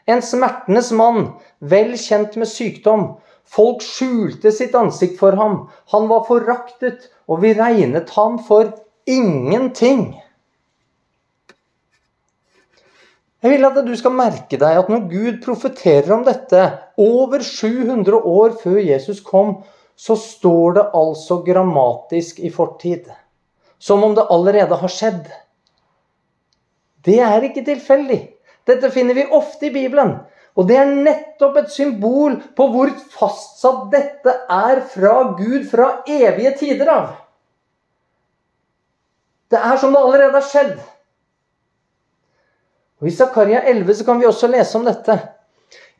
En 0.06 0.22
smertenes 0.22 0.92
mann, 0.94 1.32
vel 1.58 1.96
kjent 1.98 2.36
med 2.38 2.46
sykdom. 2.46 3.16
Folk 3.50 3.82
skjulte 3.82 4.52
sitt 4.54 4.76
ansikt 4.78 5.18
for 5.18 5.34
ham. 5.40 5.64
Han 5.90 6.06
var 6.12 6.22
foraktet, 6.28 7.08
og 7.26 7.42
vi 7.42 7.54
regnet 7.58 8.12
ham 8.14 8.38
for 8.46 8.70
ingenting. 9.10 10.12
Jeg 13.44 13.52
vil 13.52 13.66
at 13.68 13.76
du 13.84 13.92
skal 14.00 14.14
merke 14.16 14.56
deg 14.56 14.78
at 14.80 14.86
når 14.88 15.02
Gud 15.10 15.40
profeterer 15.44 16.14
om 16.16 16.22
dette 16.24 16.62
over 16.96 17.42
700 17.44 18.16
år 18.16 18.54
før 18.62 18.78
Jesus 18.80 19.18
kom, 19.20 19.58
så 20.00 20.16
står 20.16 20.78
det 20.78 20.84
altså 20.96 21.42
grammatisk 21.44 22.40
i 22.40 22.48
fortid. 22.48 23.10
Som 23.76 24.06
om 24.06 24.14
det 24.16 24.24
allerede 24.32 24.78
har 24.80 24.92
skjedd. 24.92 25.26
Det 27.04 27.18
er 27.20 27.44
ikke 27.44 27.66
tilfeldig. 27.66 28.22
Dette 28.64 28.88
finner 28.94 29.20
vi 29.20 29.26
ofte 29.28 29.68
i 29.68 29.74
Bibelen. 29.74 30.16
Og 30.56 30.64
det 30.70 30.80
er 30.80 30.96
nettopp 30.96 31.60
et 31.60 31.70
symbol 31.74 32.38
på 32.56 32.70
hvor 32.72 32.96
fastsatt 33.12 33.90
dette 33.92 34.38
er 34.56 34.80
fra 34.88 35.18
Gud 35.36 35.68
fra 35.68 35.90
evige 36.08 36.56
tider 36.62 36.94
av. 36.96 37.12
Det 39.52 39.60
er 39.60 39.76
som 39.76 39.92
det 39.92 40.00
allerede 40.00 40.40
har 40.40 40.48
skjedd. 40.48 40.76
Og 43.02 43.08
I 43.10 43.14
Zakaria 43.14 43.62
11 43.70 44.00
så 44.00 44.06
kan 44.06 44.20
vi 44.20 44.28
også 44.28 44.50
lese 44.50 44.78
om 44.78 44.84
dette. 44.86 45.16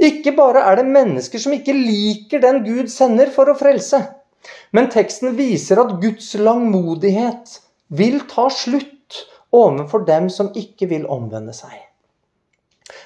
Ikke 0.02 0.34
bare 0.36 0.64
er 0.68 0.80
det 0.80 0.90
mennesker 0.90 1.42
som 1.42 1.54
ikke 1.54 1.74
liker 1.76 2.42
den 2.42 2.62
Gud 2.66 2.90
sender 2.92 3.30
for 3.34 3.50
å 3.50 3.56
frelse, 3.58 4.00
men 4.74 4.90
teksten 4.92 5.36
viser 5.38 5.80
at 5.80 5.96
Guds 6.02 6.32
langmodighet 6.38 7.58
vil 7.94 8.20
ta 8.30 8.48
slutt 8.52 9.24
overfor 9.54 10.04
dem 10.08 10.28
som 10.32 10.50
ikke 10.58 10.90
vil 10.90 11.06
omvende 11.10 11.54
seg. 11.56 11.74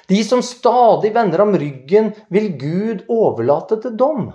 De 0.09 0.19
som 0.25 0.41
stadig 0.41 1.11
vender 1.13 1.43
om 1.43 1.53
ryggen, 1.55 2.11
vil 2.33 2.49
Gud 2.57 3.03
overlate 3.13 3.77
til 3.83 3.93
dom. 3.97 4.31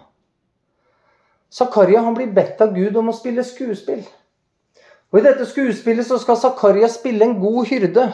Zakaria 1.54 2.02
blir 2.14 2.30
bedt 2.34 2.62
av 2.62 2.74
Gud 2.74 2.96
om 2.96 3.10
å 3.10 3.16
spille 3.16 3.44
skuespill. 3.46 4.04
Og 5.12 5.20
I 5.20 5.24
dette 5.26 5.46
skuespillet 5.46 6.06
så 6.06 6.18
skal 6.22 6.38
Zakaria 6.38 6.88
spille 6.90 7.26
en 7.26 7.36
god 7.42 7.68
hyrde. 7.70 8.06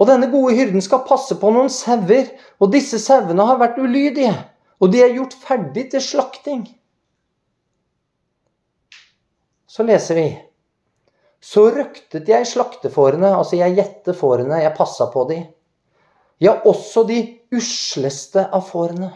Og 0.00 0.08
denne 0.10 0.26
gode 0.32 0.56
hyrden 0.56 0.82
skal 0.82 1.04
passe 1.06 1.36
på 1.38 1.50
noen 1.54 1.70
sauer, 1.70 2.32
og 2.58 2.72
disse 2.74 2.98
sauene 3.02 3.46
har 3.46 3.60
vært 3.60 3.78
ulydige. 3.78 4.34
Og 4.82 4.90
de 4.90 5.04
er 5.04 5.14
gjort 5.14 5.36
ferdig 5.38 5.86
til 5.92 6.02
slakting. 6.02 6.64
Så 9.70 9.86
leser 9.86 10.18
vi 10.18 10.26
Så 11.44 11.68
røktet 11.70 12.28
jeg 12.28 12.46
slaktefårene, 12.48 13.34
altså 13.36 13.58
jeg 13.58 13.76
gjette 13.76 14.14
fårene, 14.16 14.62
jeg 14.62 14.76
passa 14.76 15.10
på 15.12 15.26
de. 15.28 15.42
Ja, 16.40 16.56
også 16.64 17.04
de 17.06 17.18
usleste 17.54 18.46
av 18.48 18.64
fårene. 18.66 19.10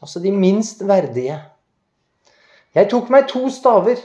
Altså 0.00 0.22
de 0.22 0.32
minst 0.32 0.80
verdige. 0.88 1.36
Jeg 2.74 2.88
tok 2.90 3.10
meg 3.12 3.28
to 3.28 3.50
staver. 3.52 4.00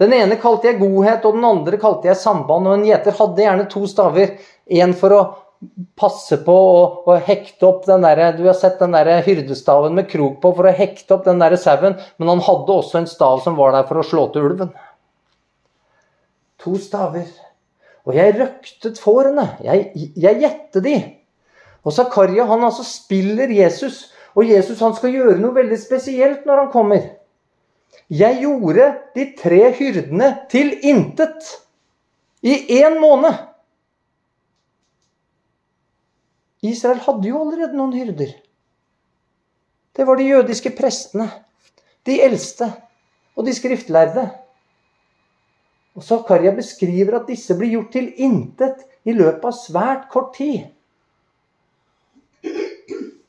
Den 0.00 0.12
ene 0.12 0.36
kalte 0.40 0.68
jeg 0.70 0.80
godhet, 0.80 1.24
og 1.24 1.38
den 1.38 1.46
andre 1.48 1.78
kalte 1.80 2.10
jeg 2.10 2.20
samband. 2.20 2.68
Og 2.68 2.76
en 2.76 2.86
gjeter 2.86 3.16
hadde 3.16 3.44
gjerne 3.46 3.68
to 3.72 3.86
staver. 3.88 4.34
En 4.76 4.92
for 4.98 5.14
å 5.16 5.20
passe 5.96 6.36
på 6.44 6.56
å 7.08 7.16
hekte 7.24 7.64
opp 7.68 7.86
den 7.86 8.04
der, 8.04 8.32
Du 8.36 8.44
har 8.44 8.54
sett 8.54 8.78
den 8.78 8.92
der 8.92 9.22
hyrdestaven 9.24 9.94
med 9.94 10.10
krok 10.10 10.40
på 10.42 10.52
for 10.52 10.68
å 10.68 10.74
hekte 10.74 11.16
opp 11.16 11.24
den 11.24 11.40
der 11.40 11.56
sauen. 11.56 11.96
Men 12.18 12.28
han 12.34 12.44
hadde 12.44 12.76
også 12.76 13.00
en 13.00 13.08
stav 13.10 13.40
som 13.44 13.56
var 13.56 13.72
der 13.72 13.88
for 13.88 14.02
å 14.02 14.06
slå 14.06 14.28
til 14.32 14.50
ulven. 14.50 14.74
To 16.60 16.76
staver. 16.76 17.28
Og 18.06 18.14
jeg 18.14 18.36
røktet 18.36 19.00
fårene. 19.00 19.48
Jeg, 19.64 19.90
jeg 20.14 20.42
gjette 20.44 20.82
de. 20.84 20.96
Og 21.86 21.94
Zakaria 21.94 22.44
han 22.50 22.66
altså 22.66 22.84
spiller 22.86 23.50
Jesus, 23.54 24.08
og 24.36 24.44
Jesus 24.44 24.82
han 24.82 24.94
skal 24.96 25.14
gjøre 25.14 25.38
noe 25.40 25.54
veldig 25.56 25.78
spesielt 25.80 26.46
når 26.46 26.64
han 26.64 26.72
kommer. 26.72 27.04
Jeg 28.10 28.38
gjorde 28.42 28.86
de 29.16 29.26
tre 29.38 29.72
hyrdene 29.74 30.30
til 30.50 30.72
intet 30.86 31.48
i 32.46 32.54
én 32.78 32.98
måned. 33.00 33.34
Israel 36.66 37.02
hadde 37.02 37.28
jo 37.28 37.40
allerede 37.42 37.76
noen 37.78 37.94
hyrder. 37.96 38.32
Det 39.96 40.06
var 40.06 40.18
de 40.18 40.28
jødiske 40.28 40.72
prestene, 40.76 41.28
de 42.06 42.20
eldste 42.22 42.68
og 43.36 43.46
de 43.46 43.54
skriftlærde. 43.56 44.26
Og 45.96 46.04
Zakaria 46.04 46.52
beskriver 46.54 47.20
at 47.20 47.28
disse 47.30 47.56
blir 47.56 47.72
gjort 47.72 47.92
til 47.96 48.10
intet 48.20 48.82
i 49.08 49.14
løpet 49.16 49.48
av 49.48 49.56
svært 49.56 50.08
kort 50.12 50.34
tid. 50.36 50.66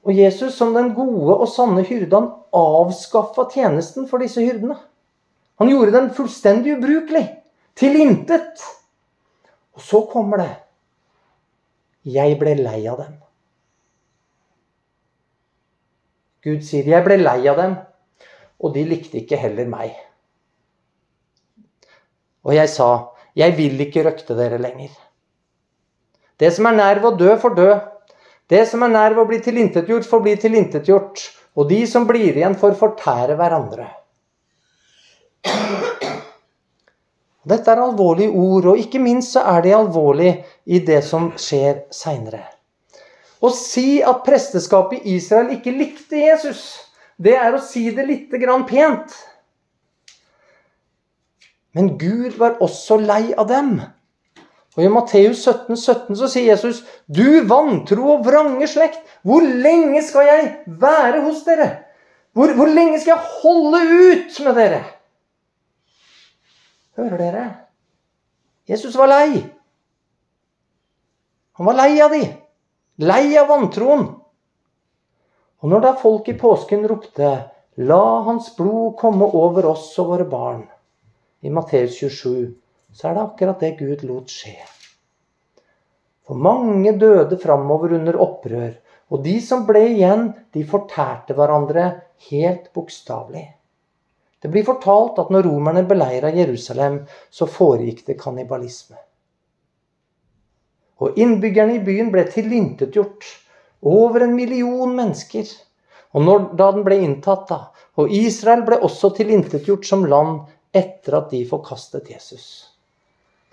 Og 0.07 0.15
Jesus, 0.15 0.55
som 0.55 0.71
den 0.75 0.93
gode 0.95 1.35
og 1.35 1.49
sanne 1.51 1.83
hyrde, 1.83 2.15
han 2.15 2.29
avskaffa 2.55 3.49
tjenesten 3.51 4.07
for 4.07 4.23
disse 4.23 4.39
hyrdene. 4.39 4.77
Han 5.59 5.71
gjorde 5.71 5.95
den 5.97 6.13
fullstendig 6.15 6.77
ubrukelig. 6.77 7.25
Til 7.77 7.99
intet. 7.99 8.63
Og 9.75 9.83
så 9.83 10.01
kommer 10.09 10.41
det 10.41 10.53
Jeg 12.07 12.37
ble 12.39 12.55
lei 12.55 12.79
av 12.87 13.01
dem. 13.03 13.17
Gud 16.47 16.63
sier, 16.63 16.85
'Jeg 16.87 17.03
ble 17.03 17.17
lei 17.17 17.47
av 17.51 17.57
dem', 17.57 17.75
og 18.63 18.73
de 18.73 18.83
likte 18.87 19.17
ikke 19.19 19.35
heller 19.35 19.67
meg. 19.67 19.91
Og 22.45 22.55
jeg 22.55 22.69
sa, 22.69 23.11
'Jeg 23.35 23.57
vil 23.57 23.81
ikke 23.81 24.05
røkte 24.05 24.37
dere 24.37 24.57
lenger'. 24.57 24.95
Det 26.39 26.53
som 26.53 26.65
er 26.65 26.77
nær 26.77 27.01
ved 27.01 27.11
å 27.11 27.17
dø, 27.17 27.35
får 27.35 27.55
dø. 27.55 27.96
Det 28.47 28.63
som 28.69 28.83
er 28.85 28.93
nær 28.93 29.15
ved 29.15 29.25
å 29.25 29.29
bli 29.29 29.39
tilintetgjort, 29.43 30.07
får 30.07 30.23
bli 30.23 30.35
tilintetgjort. 30.39 31.23
Og 31.57 31.67
de 31.71 31.81
som 31.89 32.05
blir 32.07 32.37
igjen, 32.37 32.55
får 32.59 32.77
fortære 32.79 33.35
hverandre. 33.39 33.89
Dette 37.47 37.71
er 37.71 37.79
alvorlige 37.79 38.31
ord, 38.35 38.73
og 38.73 38.81
ikke 38.81 38.99
minst 38.99 39.35
så 39.35 39.43
er 39.55 39.63
de 39.63 39.73
alvorlige 39.75 40.43
i 40.67 40.81
det 40.83 40.99
som 41.07 41.31
skjer 41.39 41.85
seinere. 41.95 42.43
Å 43.39 43.51
si 43.53 44.01
at 44.03 44.23
presteskapet 44.25 45.05
i 45.05 45.15
Israel 45.19 45.53
ikke 45.55 45.75
likte 45.75 46.19
Jesus, 46.19 46.63
det 47.17 47.37
er 47.39 47.55
å 47.55 47.61
si 47.63 47.87
det 47.95 48.05
lite 48.07 48.39
grann 48.41 48.65
pent. 48.69 49.13
Men 51.77 51.93
Gud 52.01 52.37
var 52.41 52.57
også 52.63 52.97
lei 52.99 53.31
av 53.37 53.47
dem. 53.51 53.77
Og 54.77 54.83
I 54.85 54.91
Matteus 54.93 55.41
17, 55.41 55.73
17 55.73 56.15
så 56.19 56.27
sier 56.29 56.51
Jesus, 56.51 56.83
'Du 57.09 57.41
vantro 57.49 58.11
og 58.13 58.25
vrange 58.25 58.67
slekt, 58.69 59.01
hvor 59.25 59.41
lenge 59.41 60.03
skal 60.05 60.29
jeg 60.29 60.55
være 60.67 61.21
hos 61.25 61.41
dere?' 61.47 61.83
Hvor, 62.37 62.53
hvor 62.53 62.69
lenge 62.69 62.99
skal 63.01 63.15
jeg 63.15 63.29
holde 63.41 63.79
ut 63.81 64.35
med 64.45 64.55
dere? 64.55 64.83
Hører 66.97 67.17
dere? 67.17 67.45
Jesus 68.69 68.97
var 68.97 69.09
lei. 69.09 69.41
Han 71.57 71.65
var 71.65 71.73
lei 71.79 71.97
av 72.05 72.13
de. 72.13 72.21
Lei 73.01 73.33
av 73.41 73.49
vantroen. 73.49 74.05
Og 75.61 75.71
når 75.71 75.81
da 75.81 75.95
folk 75.97 76.29
i 76.29 76.37
påsken 76.37 76.85
ropte 76.85 77.31
'La 77.77 78.21
hans 78.29 78.53
blod 78.57 78.97
komme 79.01 79.25
over 79.25 79.71
oss 79.73 79.89
og 79.97 80.13
våre 80.13 80.29
barn' 80.29 80.67
i 81.41 81.49
Matteus 81.49 81.97
27, 81.97 82.53
så 82.97 83.09
er 83.09 83.17
det 83.17 83.23
akkurat 83.27 83.61
det 83.61 83.75
Gud 83.77 84.03
lot 84.09 84.31
skje. 84.33 84.57
For 86.25 86.39
mange 86.41 86.95
døde 86.97 87.37
framover 87.39 87.93
under 87.99 88.17
opprør, 88.19 88.73
og 89.13 89.21
de 89.23 89.37
som 89.43 89.67
ble 89.67 89.83
igjen, 89.93 90.31
de 90.51 90.65
fortærte 90.67 91.37
hverandre 91.37 91.85
helt 92.31 92.71
bokstavelig. 92.75 93.45
Det 94.41 94.49
blir 94.53 94.65
fortalt 94.65 95.21
at 95.21 95.29
når 95.33 95.45
romerne 95.47 95.85
beleira 95.87 96.33
Jerusalem, 96.33 96.99
så 97.29 97.47
foregikk 97.49 98.03
det 98.09 98.17
kannibalisme. 98.19 98.97
Og 100.97 101.17
innbyggerne 101.21 101.77
i 101.77 101.83
byen 101.85 102.11
ble 102.13 102.25
tilintetgjort. 102.29 103.25
Over 103.85 104.25
en 104.25 104.33
million 104.35 104.93
mennesker. 104.97 105.45
Og 106.17 106.25
når, 106.25 106.45
da 106.57 106.71
den 106.73 106.85
ble 106.85 106.97
inntatt, 107.05 107.45
da, 107.49 107.59
og 107.97 108.13
Israel 108.13 108.63
ble 108.65 108.79
også 108.85 109.11
tilintetgjort 109.17 109.85
som 109.85 110.05
land 110.09 110.47
etter 110.73 111.19
at 111.19 111.29
de 111.33 111.43
forkastet 111.49 112.09
Jesus. 112.13 112.76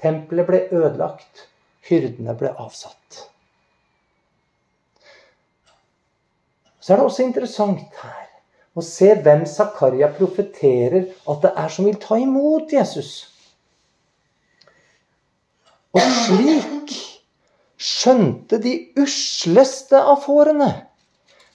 Tempelet 0.05 0.49
ble 0.49 0.61
ødelagt. 0.69 1.47
Hyrdene 1.89 2.37
ble 2.37 2.53
avsatt. 2.61 3.25
Så 6.81 6.93
er 6.93 7.01
det 7.01 7.07
også 7.09 7.25
interessant 7.25 8.01
her 8.03 8.25
å 8.77 8.83
se 8.85 9.13
hvem 9.25 9.45
Zakaria 9.49 10.11
profeterer 10.13 11.07
at 11.31 11.45
det 11.45 11.53
er 11.61 11.71
som 11.73 11.87
vil 11.89 11.97
ta 12.03 12.19
imot 12.21 12.73
Jesus. 12.75 13.13
Og 15.95 16.03
slik 16.25 16.93
skjønte 17.79 18.59
de 18.61 18.75
usleste 19.01 20.01
av 20.01 20.25
fårene, 20.25 20.69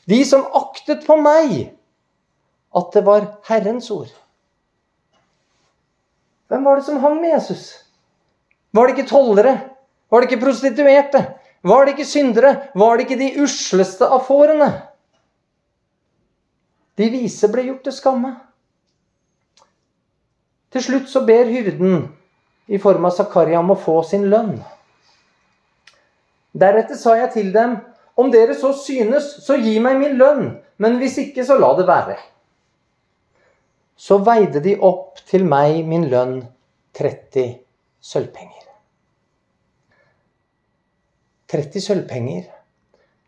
de 0.09 0.21
som 0.25 0.47
aktet 0.57 1.03
på 1.05 1.17
meg, 1.19 1.75
at 2.73 2.89
det 2.95 3.03
var 3.05 3.27
Herrens 3.49 3.89
ord. 3.93 4.09
Hvem 6.49 6.65
var 6.65 6.79
det 6.79 6.87
som 6.87 7.01
hang 7.03 7.19
med 7.21 7.35
Jesus? 7.35 7.67
Var 8.71 8.87
det 8.87 8.95
ikke 8.97 9.09
tollere? 9.09 9.55
Var 10.09 10.21
det 10.21 10.29
ikke 10.29 10.43
prostituerte? 10.43 11.23
Var 11.61 11.85
det 11.85 11.95
ikke 11.95 12.05
syndere? 12.05 12.53
Var 12.75 12.97
det 12.97 13.05
ikke 13.05 13.19
de 13.19 13.31
usleste 13.43 14.07
av 14.07 14.23
fårene? 14.27 14.69
De 16.99 17.09
vise 17.11 17.49
ble 17.51 17.65
gjort 17.67 17.85
til 17.87 17.95
skamme. 17.95 18.33
Til 20.69 20.85
slutt 20.85 21.07
så 21.09 21.23
ber 21.25 21.49
hyrden 21.49 22.03
i 22.69 22.77
form 22.77 23.07
av 23.09 23.15
Zakaria 23.17 23.61
om 23.61 23.71
å 23.73 23.79
få 23.79 24.01
sin 24.05 24.27
lønn. 24.29 24.59
Deretter 26.59 26.97
sa 26.99 27.15
jeg 27.17 27.31
til 27.33 27.53
dem, 27.53 27.77
om 28.19 28.29
dere 28.33 28.53
så 28.57 28.73
synes, 28.75 29.31
så 29.45 29.57
gi 29.57 29.77
meg 29.81 29.97
min 30.01 30.17
lønn, 30.19 30.51
men 30.77 30.99
hvis 31.01 31.17
ikke, 31.23 31.45
så 31.47 31.57
la 31.57 31.71
det 31.77 31.87
være. 31.87 32.17
Så 33.99 34.19
veide 34.25 34.61
de 34.63 34.75
opp 34.83 35.23
til 35.29 35.47
meg 35.47 35.81
min 35.87 36.05
lønn 36.11 36.41
30 36.99 37.68
sølvpenger. 37.99 38.65
30 41.49 41.81
sølvpenger, 41.81 42.43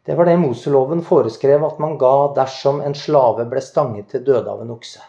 det 0.06 0.18
var 0.18 0.26
det 0.30 0.38
Moseloven 0.42 1.02
foreskrev 1.06 1.64
at 1.66 1.80
man 1.82 1.98
ga 2.02 2.34
dersom 2.38 2.82
en 2.86 2.96
slave 2.98 3.46
ble 3.50 3.62
stanget 3.62 4.12
til 4.14 4.24
døde 4.26 4.50
av 4.50 4.62
en 4.64 4.74
okse. 4.74 5.02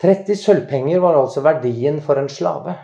30 0.00 0.36
sølvpenger 0.40 1.00
var 1.00 1.18
altså 1.20 1.42
verdien 1.44 2.00
for 2.04 2.20
en 2.20 2.30
slave. 2.32 2.76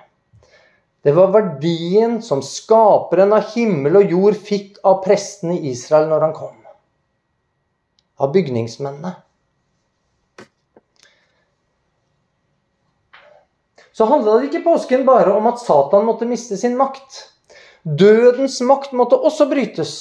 Det 1.04 1.14
var 1.16 1.32
verdien 1.32 2.18
som 2.24 2.42
skaperen 2.44 3.32
av 3.32 3.52
himmel 3.54 4.00
og 4.02 4.12
jord 4.12 4.36
fikk 4.36 4.80
av 4.84 4.98
prestene 5.04 5.56
i 5.56 5.70
Israel 5.70 6.10
når 6.10 6.26
han 6.26 6.34
kom. 6.36 6.56
Av 8.20 8.32
bygningsmennene. 8.34 9.12
Så 13.96 14.04
handla 14.04 14.37
det 14.37 14.50
ikke 14.50 14.66
påsken 14.66 15.06
bare 15.09 15.32
om 15.32 15.46
at 15.48 15.62
Satan 15.62 16.04
måtte 16.04 16.28
miste 16.28 16.59
sin 16.61 16.76
makt. 16.76 17.22
Dødens 17.82 18.59
makt 18.61 18.92
måtte 18.92 19.16
også 19.16 19.46
brytes. 19.48 19.94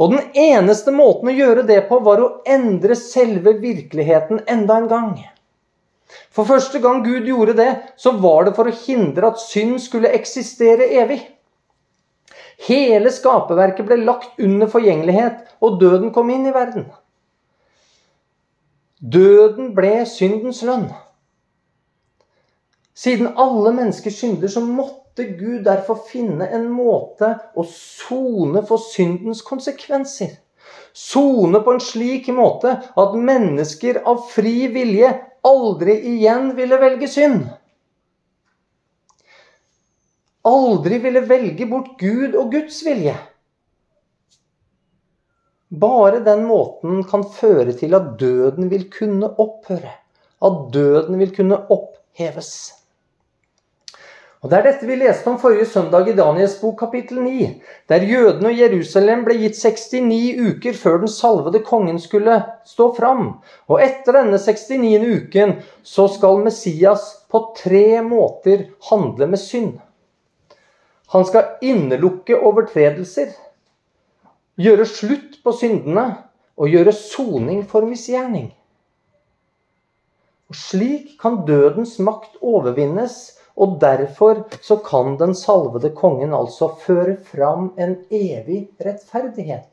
Og 0.00 0.14
den 0.14 0.30
eneste 0.38 0.94
måten 0.94 1.28
å 1.28 1.34
gjøre 1.34 1.66
det 1.68 1.82
på, 1.90 1.98
var 2.06 2.22
å 2.22 2.30
endre 2.48 2.96
selve 2.96 3.52
virkeligheten 3.60 4.40
enda 4.50 4.78
en 4.80 4.88
gang. 4.90 5.12
For 6.34 6.48
første 6.48 6.80
gang 6.82 7.04
Gud 7.04 7.28
gjorde 7.28 7.58
det, 7.60 7.70
så 8.00 8.14
var 8.22 8.48
det 8.48 8.56
for 8.56 8.70
å 8.70 8.78
hindre 8.86 9.34
at 9.34 9.42
synd 9.42 9.76
skulle 9.82 10.14
eksistere 10.16 10.88
evig. 11.02 11.20
Hele 12.64 13.12
skaperverket 13.12 13.86
ble 13.86 14.00
lagt 14.06 14.40
under 14.40 14.70
forgjengelighet, 14.70 15.44
og 15.60 15.80
døden 15.82 16.14
kom 16.16 16.30
inn 16.32 16.48
i 16.48 16.54
verden. 16.54 16.88
Døden 18.98 19.74
ble 19.76 19.98
syndens 20.08 20.62
lønn. 20.64 20.88
Siden 22.94 23.32
alle 23.36 23.72
mennesker 23.74 24.10
synder, 24.14 24.48
så 24.48 24.62
måtte 24.62 25.24
Gud 25.24 25.64
derfor 25.66 25.98
finne 26.08 26.46
en 26.54 26.68
måte 26.70 27.32
å 27.58 27.64
sone 27.66 28.62
for 28.66 28.82
syndens 28.82 29.42
konsekvenser. 29.42 30.36
Sone 30.94 31.58
på 31.60 31.74
en 31.74 31.82
slik 31.82 32.28
måte 32.30 32.76
at 33.02 33.16
mennesker 33.18 33.98
av 34.06 34.22
fri 34.30 34.68
vilje 34.70 35.10
aldri 35.44 35.96
igjen 36.14 36.52
ville 36.56 36.78
velge 36.78 37.10
synd. 37.10 37.48
Aldri 40.46 41.00
ville 41.02 41.24
velge 41.26 41.66
bort 41.66 41.96
Gud 41.98 42.36
og 42.38 42.52
Guds 42.52 42.78
vilje. 42.86 43.16
Bare 45.74 46.20
den 46.22 46.44
måten 46.46 47.02
kan 47.10 47.24
føre 47.26 47.74
til 47.74 47.96
at 47.96 48.14
døden 48.20 48.70
vil 48.70 48.86
kunne 48.92 49.32
opphøre. 49.40 49.90
At 50.44 50.58
døden 50.76 51.18
vil 51.18 51.32
kunne 51.34 51.58
oppheves. 51.72 52.83
Og 54.44 54.50
Det 54.52 54.58
er 54.58 54.66
dette 54.66 54.84
vi 54.84 54.96
leste 55.00 55.30
om 55.30 55.38
forrige 55.40 55.64
søndag 55.64 56.08
i 56.10 56.12
Daniels 56.12 56.58
bok 56.60 56.74
kapittel 56.82 57.22
9, 57.24 57.46
der 57.88 58.02
jødene 58.04 58.50
og 58.50 58.58
Jerusalem 58.58 59.22
ble 59.24 59.38
gitt 59.40 59.56
69 59.56 60.34
uker 60.36 60.74
før 60.76 60.98
den 61.00 61.08
salvede 61.08 61.62
kongen 61.64 61.96
skulle 61.96 62.34
stå 62.68 62.90
fram. 62.98 63.38
Og 63.72 63.80
etter 63.80 64.18
denne 64.18 64.36
69. 64.36 65.00
uken 65.00 65.54
så 65.80 66.04
skal 66.12 66.42
Messias 66.44 67.06
på 67.32 67.40
tre 67.56 68.02
måter 68.04 68.66
handle 68.90 69.30
med 69.32 69.40
synd. 69.40 69.78
Han 71.14 71.24
skal 71.24 71.56
innelukke 71.64 72.36
overtredelser, 72.36 73.30
gjøre 74.60 74.84
slutt 74.84 75.38
på 75.40 75.54
syndene 75.56 76.04
og 76.60 76.68
gjøre 76.68 76.92
soning 76.92 77.64
for 77.70 77.88
misgjerning. 77.88 78.52
Og 80.52 80.60
Slik 80.66 81.16
kan 81.22 81.40
dødens 81.48 81.96
makt 81.96 82.36
overvinnes 82.44 83.40
og 83.54 83.78
derfor 83.80 84.42
så 84.62 84.76
kan 84.82 85.14
den 85.20 85.34
salvede 85.38 85.92
kongen 85.94 86.34
altså 86.34 86.72
føre 86.82 87.16
fram 87.22 87.70
en 87.78 87.96
evig 88.10 88.66
rettferdighet, 88.82 89.68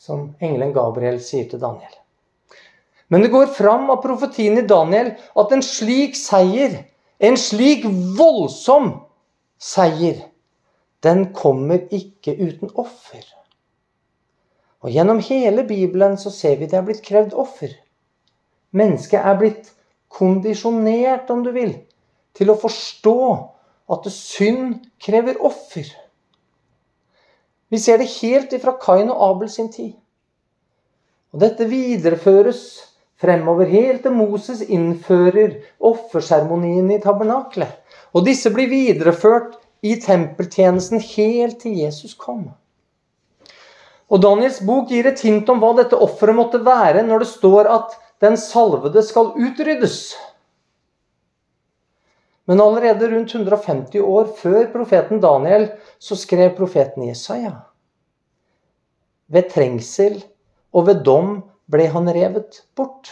som 0.00 0.30
engelen 0.40 0.72
Gabriel 0.76 1.20
sier 1.20 1.48
til 1.50 1.60
Daniel. 1.60 1.92
Men 3.08 3.22
det 3.22 3.30
går 3.30 3.52
fram 3.54 3.90
av 3.92 4.00
profetien 4.02 4.58
i 4.58 4.66
Daniel 4.66 5.12
at 5.38 5.52
en 5.52 5.62
slik 5.62 6.16
seier, 6.18 6.80
en 7.22 7.36
slik 7.38 7.84
voldsom 8.18 8.94
seier, 9.62 10.24
den 11.04 11.28
kommer 11.36 11.84
ikke 11.94 12.34
uten 12.34 12.72
offer. 12.74 13.22
Og 14.82 14.90
Gjennom 14.92 15.20
hele 15.22 15.64
Bibelen 15.66 16.16
så 16.18 16.32
ser 16.32 16.58
vi 16.60 16.68
det 16.70 16.78
er 16.78 16.86
blitt 16.86 17.04
krevd 17.04 17.36
offer. 17.38 17.72
Mennesket 18.76 19.20
er 19.20 19.38
blitt 19.38 19.70
kondisjonert, 20.12 21.30
om 21.30 21.44
du 21.44 21.52
vil, 21.54 21.72
til 22.36 22.52
å 22.52 22.58
forstå 22.60 23.20
at 23.92 24.08
synd 24.12 24.80
krever 25.02 25.38
offer. 25.44 25.88
Vi 27.70 27.78
ser 27.82 27.98
det 27.98 28.12
helt 28.20 28.52
ifra 28.54 28.76
Kain 28.82 29.10
og 29.10 29.22
Abel 29.30 29.50
sin 29.50 29.70
tid. 29.72 29.94
Og 31.34 31.42
dette 31.42 31.66
videreføres 31.68 32.60
fremover 33.20 33.68
helt 33.70 34.04
til 34.04 34.14
Moses 34.14 34.62
innfører 34.62 35.58
offerseremonien 35.84 36.90
i 36.94 37.00
tabernaklet. 37.02 37.72
Og 38.14 38.26
disse 38.28 38.52
blir 38.54 38.70
videreført 38.70 39.56
i 39.84 39.96
tempeltjenesten 40.00 41.02
helt 41.02 41.60
til 41.64 41.76
Jesus 41.80 42.14
kom. 42.18 42.48
Og 44.06 44.22
Daniels 44.22 44.60
bok 44.62 44.92
gir 44.94 45.08
et 45.10 45.20
hint 45.26 45.48
om 45.50 45.58
hva 45.62 45.72
dette 45.80 45.98
offeret 45.98 46.38
måtte 46.38 46.62
være 46.64 47.02
når 47.06 47.24
det 47.24 47.32
står 47.32 47.70
at 47.74 47.96
den 48.22 48.38
salvede 48.38 49.02
skal 49.04 49.32
utryddes. 49.34 50.14
Men 52.46 52.62
allerede 52.62 53.08
rundt 53.10 53.34
150 53.34 54.00
år 54.06 54.30
før 54.38 54.68
profeten 54.72 55.20
Daniel 55.22 55.68
så 55.98 56.18
skrev 56.18 56.54
profeten 56.58 57.08
Jesaja. 57.08 57.52
Ved 59.26 59.50
trengsel 59.50 60.20
og 60.70 60.86
ved 60.86 61.02
dom 61.06 61.40
ble 61.70 61.88
han 61.90 62.06
revet 62.14 62.62
bort. 62.78 63.10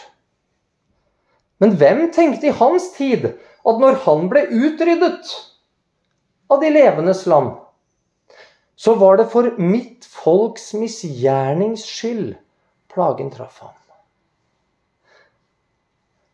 Men 1.59 1.75
hvem 1.79 2.07
tenkte 2.15 2.47
i 2.47 2.55
hans 2.55 2.89
tid 2.95 3.27
at 3.33 3.81
når 3.81 3.99
han 4.05 4.27
ble 4.31 4.45
utryddet 4.55 5.35
av 6.51 6.61
de 6.63 6.71
levendes 6.71 7.25
land, 7.27 7.55
så 8.75 8.95
var 8.99 9.19
det 9.19 9.29
for 9.31 9.55
mitt 9.59 10.07
folks 10.07 10.73
misgjernings 10.75 11.83
skyld 11.87 12.35
plagen 12.91 13.31
traff 13.33 13.59
ham? 13.63 13.75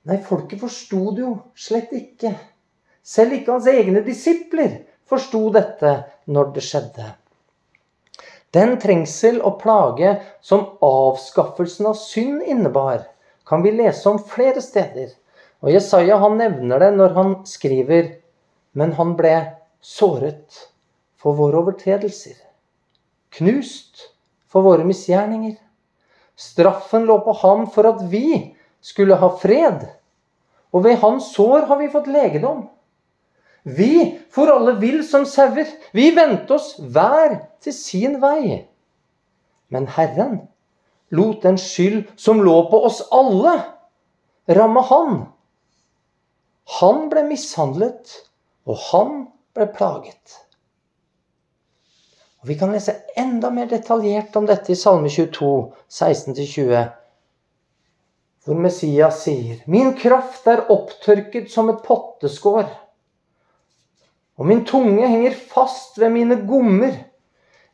Nei, 0.09 0.17
folket 0.25 0.61
forsto 0.63 1.11
det 1.13 1.21
jo 1.21 1.35
slett 1.53 1.91
ikke. 1.93 2.33
Selv 3.03 3.33
ikke 3.33 3.55
hans 3.55 3.67
egne 3.67 4.03
disipler 4.05 4.81
forsto 5.09 5.49
dette 5.53 5.95
når 6.31 6.53
det 6.55 6.63
skjedde. 6.65 7.07
Den 8.51 8.75
trengsel 8.83 9.39
og 9.47 9.61
plage 9.61 10.17
som 10.43 10.65
avskaffelsen 10.83 11.87
av 11.91 11.95
synd 11.99 12.43
innebar, 12.43 13.05
kan 13.47 13.63
vi 13.63 13.71
lese 13.75 14.09
om 14.11 14.19
flere 14.19 14.61
steder. 14.63 15.13
Og 15.63 15.71
Jesaja 15.71 16.17
han 16.19 16.37
nevner 16.39 16.81
det 16.81 16.91
når 16.97 17.15
han 17.17 17.33
skriver 17.47 18.17
Men 18.73 18.93
han 18.95 19.17
ble 19.19 19.35
såret 19.83 20.61
for 21.19 21.35
våre 21.35 21.59
overtredelser, 21.59 22.37
knust 23.35 24.05
for 24.47 24.63
våre 24.63 24.85
misgjerninger. 24.87 25.57
Straffen 26.39 27.03
lå 27.09 27.17
på 27.25 27.35
ham 27.41 27.65
for 27.69 27.89
at 27.89 27.99
vi 28.09 28.55
skulle 28.79 29.17
ha 29.19 29.29
fred, 29.41 29.83
og 30.71 30.85
ved 30.87 31.01
hans 31.03 31.33
sår 31.35 31.67
har 31.67 31.81
vi 31.81 31.91
fått 31.91 32.07
legedom. 32.07 32.63
Vi 33.63 34.19
for 34.33 34.49
alle 34.49 34.73
vill 34.81 35.03
som 35.07 35.25
sauer. 35.25 35.67
Vi 35.93 36.11
vendte 36.15 36.55
oss 36.57 36.73
hver 36.79 37.37
til 37.61 37.75
sin 37.75 38.17
vei. 38.21 38.63
Men 39.71 39.87
Herren 39.87 40.39
lot 41.11 41.43
den 41.43 41.59
skyld 41.61 42.07
som 42.19 42.41
lå 42.43 42.55
på 42.71 42.79
oss 42.87 43.01
alle, 43.11 43.57
ramme 44.47 44.81
Han. 44.89 45.25
Han 46.79 47.09
ble 47.11 47.25
mishandlet, 47.27 48.13
og 48.65 48.77
han 48.91 49.15
ble 49.55 49.67
plaget. 49.75 50.37
Og 52.41 52.47
Vi 52.47 52.55
kan 52.57 52.71
lese 52.73 52.95
enda 53.19 53.51
mer 53.53 53.67
detaljert 53.69 54.35
om 54.39 54.47
dette 54.49 54.71
i 54.71 54.79
Salme 54.79 55.09
22, 55.11 55.49
16-20, 55.91 56.85
hvor 58.45 58.57
Messias 58.57 59.19
sier:" 59.25 59.59
Min 59.67 59.93
kraft 59.97 60.47
er 60.47 60.63
opptørket 60.71 61.51
som 61.51 61.69
et 61.69 61.83
potteskår 61.85 62.71
og 64.41 64.47
min 64.49 64.63
tunge 64.65 65.05
henger 65.05 65.37
fast 65.53 65.99
ved 66.01 66.09
mine 66.09 66.39
gommer. 66.49 66.95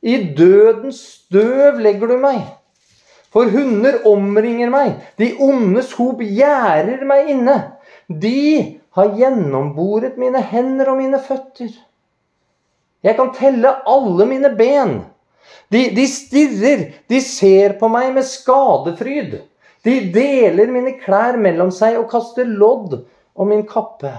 I 0.04 0.18
dødens 0.36 1.00
støv 1.00 1.80
legger 1.80 2.12
du 2.12 2.18
meg. 2.20 2.42
For 3.32 3.48
hunder 3.54 4.02
omringer 4.08 4.72
meg, 4.72 4.98
de 5.20 5.32
ondes 5.44 5.94
hop 5.96 6.20
gjerder 6.20 7.06
meg 7.08 7.32
inne. 7.32 7.56
De 8.08 8.80
har 8.98 9.14
gjennomboret 9.16 10.20
mine 10.20 10.42
hender 10.44 10.92
og 10.92 11.00
mine 11.00 11.22
føtter. 11.24 11.72
Jeg 13.04 13.16
kan 13.16 13.32
telle 13.36 13.72
alle 13.88 14.28
mine 14.28 14.52
ben. 14.60 14.98
De, 15.72 15.86
de 15.96 16.04
stirrer, 16.10 16.88
de 17.08 17.24
ser 17.24 17.78
på 17.80 17.88
meg 17.92 18.12
med 18.16 18.28
skadefryd. 18.28 19.40
De 19.88 19.98
deler 20.12 20.72
mine 20.74 20.98
klær 21.00 21.40
mellom 21.40 21.72
seg 21.72 21.96
og 22.02 22.10
kaster 22.12 22.48
lodd 22.48 23.00
om 23.38 23.56
min 23.56 23.64
kappe. 23.70 24.12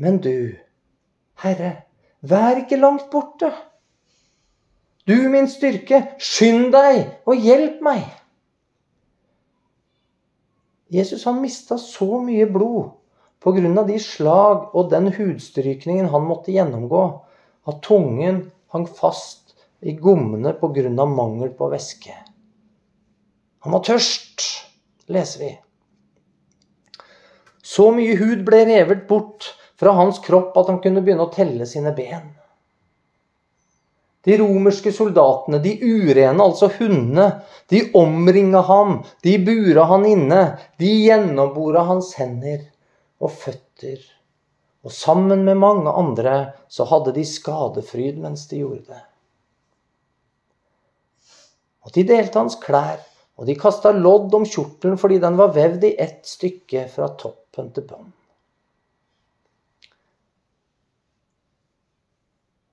Men 0.00 0.22
du, 0.24 0.54
Herre, 1.40 1.72
vær 2.20 2.60
ikke 2.60 2.80
langt 2.80 3.10
borte. 3.10 3.50
Du 5.08 5.16
min 5.32 5.48
styrke, 5.50 6.04
skynd 6.22 6.70
deg 6.74 7.26
og 7.26 7.38
hjelp 7.42 7.80
meg. 7.82 8.04
Jesus 10.92 11.24
han 11.24 11.40
mista 11.42 11.78
så 11.80 12.20
mye 12.22 12.46
blod 12.52 12.92
pga. 13.42 13.84
de 13.86 13.98
slag 13.98 14.74
og 14.74 14.90
den 14.90 15.10
hudstrykningen 15.12 16.10
han 16.12 16.26
måtte 16.28 16.52
gjennomgå, 16.52 17.02
at 17.66 17.80
tungen 17.82 18.52
hang 18.72 18.86
fast 18.86 19.56
i 19.80 19.96
gommene 19.96 20.52
pga. 20.52 21.06
mangel 21.06 21.50
på 21.50 21.70
væske. 21.70 22.14
Han 23.62 23.72
var 23.72 23.82
tørst, 23.82 24.42
leser 25.08 25.40
vi. 25.40 25.58
Så 27.62 27.90
mye 27.94 28.16
hud 28.18 28.44
ble 28.46 28.64
revet 28.66 29.06
bort 29.08 29.54
fra 29.82 29.96
hans 29.98 30.20
kropp 30.22 30.54
at 30.60 30.68
han 30.70 30.78
kunne 30.78 31.00
begynne 31.02 31.24
å 31.26 31.34
telle 31.34 31.66
sine 31.66 31.90
ben. 31.96 32.28
De 34.22 34.36
romerske 34.38 34.92
soldatene, 34.94 35.58
de 35.58 35.72
urene, 35.82 36.44
altså 36.44 36.68
hundene, 36.76 37.24
de 37.66 37.80
omringa 37.98 38.62
ham, 38.68 39.00
de 39.26 39.34
bura 39.42 39.88
han 39.90 40.06
inne, 40.06 40.42
de 40.78 40.92
gjennombora 41.08 41.82
hans 41.88 42.12
hender 42.14 42.60
og 43.18 43.34
føtter. 43.34 43.98
Og 44.86 44.94
sammen 44.94 45.42
med 45.50 45.58
mange 45.58 45.90
andre 45.90 46.36
så 46.70 46.86
hadde 46.86 47.16
de 47.18 47.26
skadefryd 47.26 48.22
mens 48.22 48.46
de 48.54 48.62
gjorde 48.62 48.86
det. 48.94 49.02
Og 51.82 51.98
de 51.98 52.06
delte 52.06 52.38
hans 52.38 52.54
klær, 52.62 53.02
og 53.34 53.50
de 53.50 53.58
kasta 53.58 53.90
lodd 53.90 54.30
om 54.38 54.46
kjortelen 54.46 54.94
fordi 54.94 55.18
den 55.26 55.42
var 55.42 55.50
vevd 55.58 55.90
i 55.90 55.96
ett 56.06 56.22
stykke 56.22 56.86
fra 56.94 57.10
toppen 57.18 57.74
til 57.74 57.90
bånn. 57.90 58.12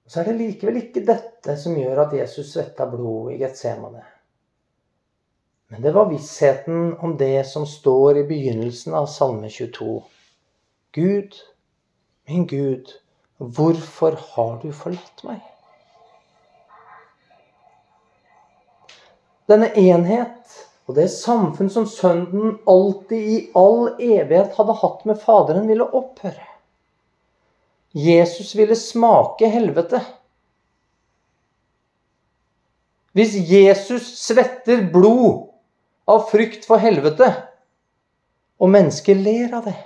Så 0.09 0.19
er 0.19 0.31
det 0.31 0.39
likevel 0.39 0.79
ikke 0.79 1.05
dette 1.05 1.53
som 1.61 1.75
gjør 1.77 2.07
at 2.07 2.15
Jesus 2.17 2.55
svetta 2.55 2.87
blod 2.89 3.29
i 3.35 3.37
Getsemane. 3.37 4.01
Men 5.69 5.83
det 5.85 5.91
var 5.93 6.09
vissheten 6.09 6.95
om 7.05 7.13
det 7.17 7.43
som 7.45 7.67
står 7.69 8.23
i 8.23 8.25
begynnelsen 8.31 8.95
av 8.97 9.05
Salme 9.05 9.51
22. 9.53 9.99
Gud, 10.97 11.37
min 12.25 12.47
Gud, 12.49 12.89
hvorfor 13.37 14.17
har 14.31 14.57
du 14.63 14.71
forlatt 14.73 15.21
meg? 15.29 15.45
Denne 19.49 19.69
enhet 19.77 20.57
og 20.89 20.97
det 20.97 21.11
samfunn 21.13 21.69
som 21.69 21.85
Sønnen 21.85 22.57
alltid 22.65 23.33
i 23.35 23.39
all 23.57 23.91
evighet 23.93 24.57
hadde 24.57 24.81
hatt 24.81 25.05
med 25.05 25.21
Faderen, 25.21 25.69
ville 25.69 25.85
opphøre. 25.85 26.48
Jesus 27.91 28.53
ville 28.55 28.75
smake 28.75 29.49
helvete. 29.49 30.01
Hvis 33.17 33.33
Jesus 33.49 34.11
svetter 34.21 34.83
blod 34.93 35.49
av 36.09 36.27
frykt 36.29 36.67
for 36.69 36.81
helvete, 36.81 37.31
og 38.59 38.69
mennesker 38.69 39.17
ler 39.17 39.55
av 39.55 39.69
det 39.69 39.77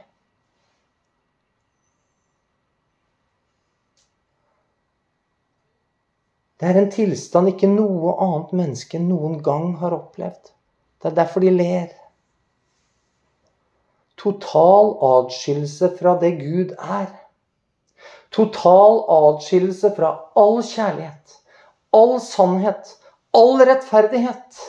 Det 6.63 6.70
er 6.70 6.78
en 6.80 6.92
tilstand 6.94 7.50
ikke 7.50 7.68
noe 7.68 8.13
annet 8.24 8.52
menneske 8.56 9.00
noen 9.04 9.34
gang 9.44 9.74
har 9.82 9.92
opplevd. 9.98 10.54
Det 11.02 11.10
er 11.10 11.16
derfor 11.18 11.44
de 11.44 11.50
ler. 11.52 11.89
Total 14.16 14.94
adskillelse 15.04 15.89
fra 15.98 16.13
det 16.22 16.30
Gud 16.39 16.72
er. 16.78 17.10
Total 18.34 19.04
atskillelse 19.13 19.91
fra 19.98 20.13
all 20.39 20.63
kjærlighet, 20.65 21.36
all 21.93 22.15
sannhet, 22.22 22.96
all 23.34 23.62
rettferdighet. 23.62 24.63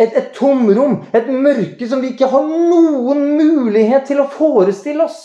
Et, 0.00 0.08
et, 0.08 0.30
tomrom, 0.32 1.02
et 1.12 1.28
mørke 1.28 1.84
som 1.88 2.00
vi 2.00 2.14
ikke 2.14 2.30
har 2.32 2.46
noen 2.48 3.26
mulighet 3.36 4.08
til 4.08 4.22
å 4.22 4.30
forestille 4.32 5.04
oss. 5.04 5.20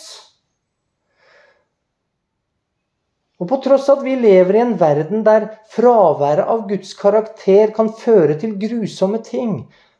Og 3.40 3.48
på 3.48 3.58
tross 3.64 3.88
av 3.92 4.00
at 4.00 4.04
vi 4.04 4.18
lever 4.20 4.56
i 4.56 4.62
en 4.64 4.76
verden 4.80 5.24
der 5.24 5.50
fraværet 5.72 6.48
av 6.52 6.66
Guds 6.68 6.92
karakter 6.96 7.72
kan 7.76 7.92
føre 7.96 8.36
til 8.40 8.56
grusomme 8.60 9.20
ting, 9.24 9.58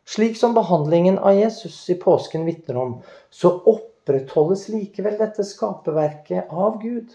slik 0.08 0.36
som 0.40 0.56
behandlingen 0.56 1.18
av 1.18 1.36
Jesus 1.36 1.78
i 1.92 1.96
påsken 2.00 2.44
vitner 2.48 2.80
om, 2.80 2.96
så 3.32 3.52
opp 3.56 3.95
opprettholdes 4.06 4.68
likevel 4.70 5.16
dette 5.18 5.44
skaperverket 5.44 6.50
av 6.50 6.78
Gud. 6.82 7.10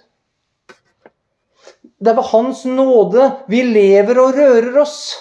Det 2.01 2.11
er 2.11 2.17
ved 2.17 2.27
Hans 2.31 2.65
nåde 2.65 3.27
vi 3.47 3.61
lever 3.63 4.19
og 4.19 4.35
rører 4.35 4.79
oss. 4.81 5.13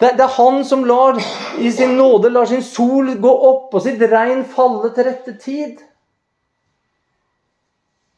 Det, 0.00 0.16
er 0.16 0.32
Han 0.34 0.64
som 0.64 0.82
lar, 0.84 1.20
i 1.60 1.70
sin 1.70 1.94
nåde 1.96 2.30
lar 2.30 2.46
sin 2.46 2.64
sol 2.64 3.12
gå 3.20 3.30
opp 3.50 3.74
og 3.74 3.84
sitt 3.84 4.00
regn 4.00 4.42
falle 4.48 4.90
til 4.96 5.06
rette 5.06 5.36
tid. 5.38 5.78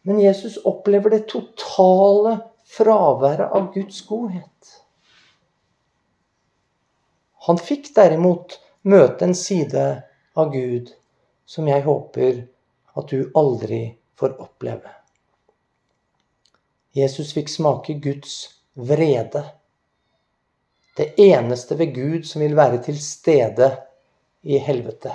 Men 0.07 0.23
Jesus 0.23 0.57
opplever 0.65 1.11
det 1.11 1.27
totale 1.29 2.39
fraværet 2.65 3.53
av 3.53 3.69
Guds 3.75 4.01
godhet. 4.07 4.79
Han 7.47 7.59
fikk 7.59 7.91
derimot 7.95 8.57
møte 8.87 9.27
en 9.27 9.37
side 9.37 9.87
av 10.39 10.55
Gud 10.55 10.95
som 11.53 11.69
jeg 11.69 11.85
håper 11.85 12.45
at 12.97 13.11
du 13.13 13.29
aldri 13.37 13.85
får 14.17 14.39
oppleve. 14.41 14.89
Jesus 16.97 17.33
fikk 17.37 17.51
smake 17.53 17.99
Guds 18.01 18.37
vrede. 18.73 19.45
Det 20.97 21.13
eneste 21.21 21.77
ved 21.77 21.93
Gud 21.97 22.25
som 22.29 22.45
vil 22.45 22.57
være 22.57 22.81
til 22.87 22.97
stede 23.01 23.69
i 24.49 24.61
helvete. 24.61 25.13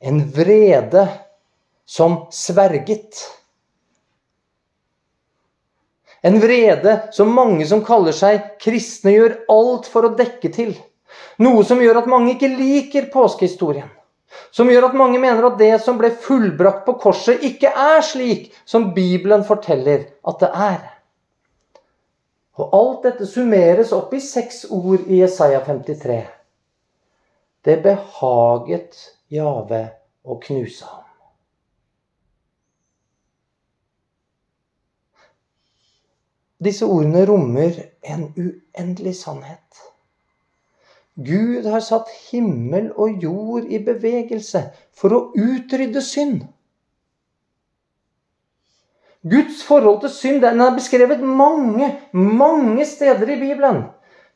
En 0.00 0.20
vrede 0.32 1.06
som 1.88 2.26
sverget. 2.32 3.24
En 6.20 6.40
vrede 6.40 6.98
som 7.12 7.32
mange 7.32 7.64
som 7.68 7.80
kaller 7.84 8.16
seg 8.16 8.56
kristne, 8.60 9.16
gjør 9.16 9.40
alt 9.52 9.88
for 9.88 10.08
å 10.08 10.14
dekke 10.18 10.52
til. 10.54 10.76
Noe 11.44 11.64
som 11.64 11.80
gjør 11.82 12.02
at 12.02 12.10
mange 12.10 12.34
ikke 12.34 12.50
liker 12.52 13.08
påskehistorien. 13.12 13.88
Som 14.52 14.68
gjør 14.70 14.90
at 14.90 14.96
mange 14.98 15.20
mener 15.20 15.46
at 15.48 15.58
det 15.60 15.72
som 15.84 15.98
ble 16.00 16.10
fullbrakt 16.12 16.84
på 16.86 16.96
korset, 17.00 17.42
ikke 17.44 17.70
er 17.72 18.02
slik 18.04 18.52
som 18.68 18.90
Bibelen 18.96 19.44
forteller 19.46 20.08
at 20.28 20.40
det 20.42 20.50
er. 20.52 20.80
Og 22.58 22.74
alt 22.74 23.04
dette 23.06 23.28
summeres 23.30 23.92
opp 23.94 24.12
i 24.14 24.20
seks 24.22 24.64
ord 24.74 25.06
i 25.06 25.22
Jesaja 25.22 25.62
53. 25.64 26.22
Det 27.64 27.76
behaget 27.84 28.98
Jave 29.30 29.84
å 30.24 30.38
knuse 30.42 30.88
ham. 30.88 31.04
Disse 36.58 36.88
ordene 36.90 37.22
rommer 37.28 37.76
en 38.02 38.24
uendelig 38.34 39.14
sannhet. 39.20 39.87
Gud 41.18 41.66
har 41.66 41.82
satt 41.82 42.10
himmel 42.28 42.92
og 42.94 43.22
jord 43.22 43.66
i 43.66 43.80
bevegelse 43.82 44.68
for 44.94 45.14
å 45.14 45.20
utrydde 45.34 46.02
synd. 46.04 46.44
Guds 49.26 49.64
forhold 49.66 49.98
til 50.04 50.12
synd 50.14 50.44
den 50.44 50.62
er 50.62 50.76
beskrevet 50.76 51.24
mange, 51.26 51.90
mange 52.14 52.86
steder 52.86 53.34
i 53.34 53.40
Bibelen. 53.40 53.82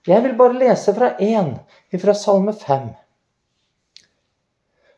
Jeg 0.06 0.24
vil 0.24 0.34
bare 0.34 0.59
lese 0.59 0.90
fra 0.96 1.12
én, 1.22 1.54
fra 2.02 2.14
Salme 2.18 2.54
5. 2.59 2.90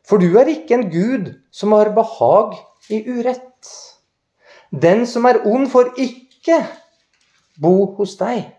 For 0.05 0.21
du 0.21 0.39
er 0.41 0.49
ikke 0.49 0.79
en 0.79 0.87
Gud 0.89 1.29
som 1.53 1.73
har 1.77 1.93
behag 1.93 2.57
i 2.89 3.03
urett. 3.05 3.69
Den 4.73 5.05
som 5.09 5.25
er 5.29 5.43
ond, 5.45 5.69
får 5.69 5.93
ikke 6.01 6.63
bo 7.61 7.93
hos 7.97 8.17
deg. 8.17 8.49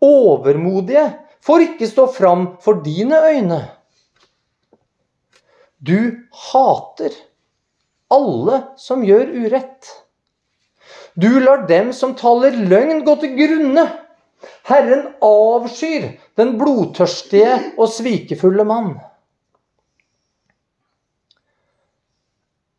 Overmodige 0.00 1.04
får 1.44 1.66
ikke 1.66 1.88
stå 1.88 2.06
fram 2.12 2.46
for 2.60 2.82
dine 2.84 3.18
øyne. 3.30 3.60
Du 5.80 6.26
hater 6.50 7.14
alle 8.12 8.62
som 8.76 9.04
gjør 9.06 9.30
urett. 9.44 9.88
Du 11.14 11.40
lar 11.40 11.66
dem 11.68 11.92
som 11.96 12.14
taler 12.18 12.56
løgn, 12.56 13.04
gå 13.04 13.14
til 13.22 13.36
grunne. 13.38 13.86
Herren 14.68 15.06
avskyr 15.24 16.12
den 16.38 16.56
blodtørstige 16.60 17.56
og 17.76 17.88
svikefulle 17.92 18.64
mann. 18.64 18.94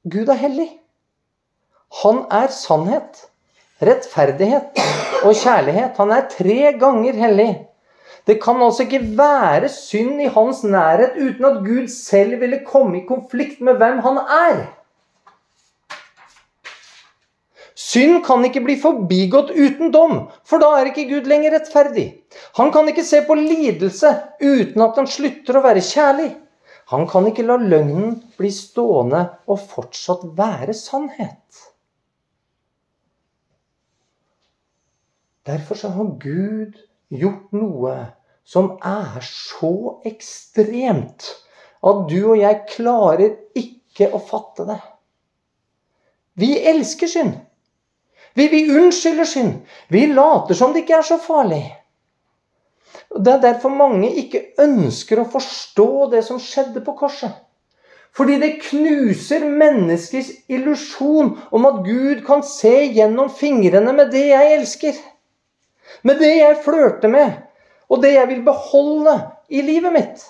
Gud 0.09 0.29
er 0.29 0.39
hellig. 0.39 0.69
Han 2.03 2.25
er 2.31 2.53
sannhet. 2.53 3.27
rettferdighet 3.81 4.77
og 5.25 5.31
kjærlighet. 5.33 5.95
Han 5.97 6.11
er 6.13 6.27
tre 6.29 6.73
ganger 6.77 7.15
hellig. 7.17 7.49
Det 8.27 8.37
kan 8.43 8.61
altså 8.61 8.85
ikke 8.85 9.01
være 9.17 9.69
synd 9.73 10.21
i 10.21 10.29
hans 10.29 10.61
nærhet 10.63 11.17
uten 11.17 11.47
at 11.47 11.63
Gud 11.65 11.87
selv 11.89 12.39
ville 12.41 12.61
komme 12.67 13.01
i 13.01 13.07
konflikt 13.07 13.61
med 13.61 13.81
hvem 13.81 13.99
han 14.05 14.19
er. 14.21 14.61
Synd 17.81 18.21
kan 18.25 18.45
ikke 18.45 18.61
bli 18.63 18.75
forbigått 18.79 19.49
uten 19.55 19.89
dom, 19.91 20.27
for 20.45 20.61
da 20.61 20.69
er 20.77 20.91
ikke 20.91 21.07
Gud 21.09 21.27
lenger 21.27 21.55
rettferdig. 21.55 22.05
Han 22.59 22.69
kan 22.71 22.87
ikke 22.87 23.05
se 23.07 23.23
på 23.25 23.35
lidelse 23.39 24.11
uten 24.43 24.85
at 24.85 24.99
han 24.99 25.09
slutter 25.09 25.57
å 25.57 25.63
være 25.65 25.83
kjærlig. 25.83 26.29
Han 26.91 27.07
kan 27.09 27.25
ikke 27.27 27.45
la 27.47 27.57
løgnen 27.57 28.17
bli 28.37 28.51
stående 28.53 29.23
og 29.49 29.63
fortsatt 29.73 30.27
være 30.37 30.75
sannhet. 30.77 31.65
Derfor 35.47 35.79
så 35.79 35.89
har 35.95 36.15
Gud 36.21 36.77
gjort 37.11 37.51
noe 37.55 37.95
som 38.47 38.73
er 38.83 39.19
så 39.25 40.01
ekstremt 40.07 41.27
at 41.81 42.01
du 42.09 42.17
og 42.21 42.39
jeg 42.39 42.63
klarer 42.71 43.35
ikke 43.57 44.09
å 44.13 44.21
fatte 44.23 44.65
det. 44.69 44.79
Vi 46.39 46.53
elsker 46.71 47.09
synd. 47.11 47.37
Vi, 48.33 48.47
vi 48.47 48.63
unnskylder 48.71 49.27
synd. 49.27 49.61
Vi 49.91 50.05
later 50.13 50.57
som 50.57 50.73
det 50.73 50.85
ikke 50.85 51.01
er 51.01 51.07
så 51.07 51.19
farlig. 51.21 51.63
Det 53.11 53.33
er 53.33 53.41
derfor 53.43 53.73
mange 53.75 54.07
ikke 54.21 54.45
ønsker 54.63 55.19
å 55.19 55.29
forstå 55.31 55.89
det 56.13 56.21
som 56.27 56.39
skjedde 56.39 56.83
på 56.85 56.95
korset. 56.99 57.33
Fordi 58.15 58.37
det 58.39 58.57
knuser 58.65 59.43
menneskets 59.47 60.31
illusjon 60.51 61.33
om 61.51 61.67
at 61.67 61.83
Gud 61.85 62.23
kan 62.27 62.43
se 62.43 62.73
gjennom 62.91 63.31
fingrene 63.31 63.93
med 63.95 64.11
det 64.11 64.25
jeg 64.31 64.55
elsker. 64.57 64.97
Med 66.03 66.21
det 66.21 66.33
jeg 66.37 66.59
flørter 66.65 67.11
med, 67.11 67.33
og 67.91 68.03
det 68.03 68.13
jeg 68.15 68.29
vil 68.29 68.45
beholde 68.45 69.15
i 69.51 69.63
livet 69.65 69.93
mitt. 69.93 70.23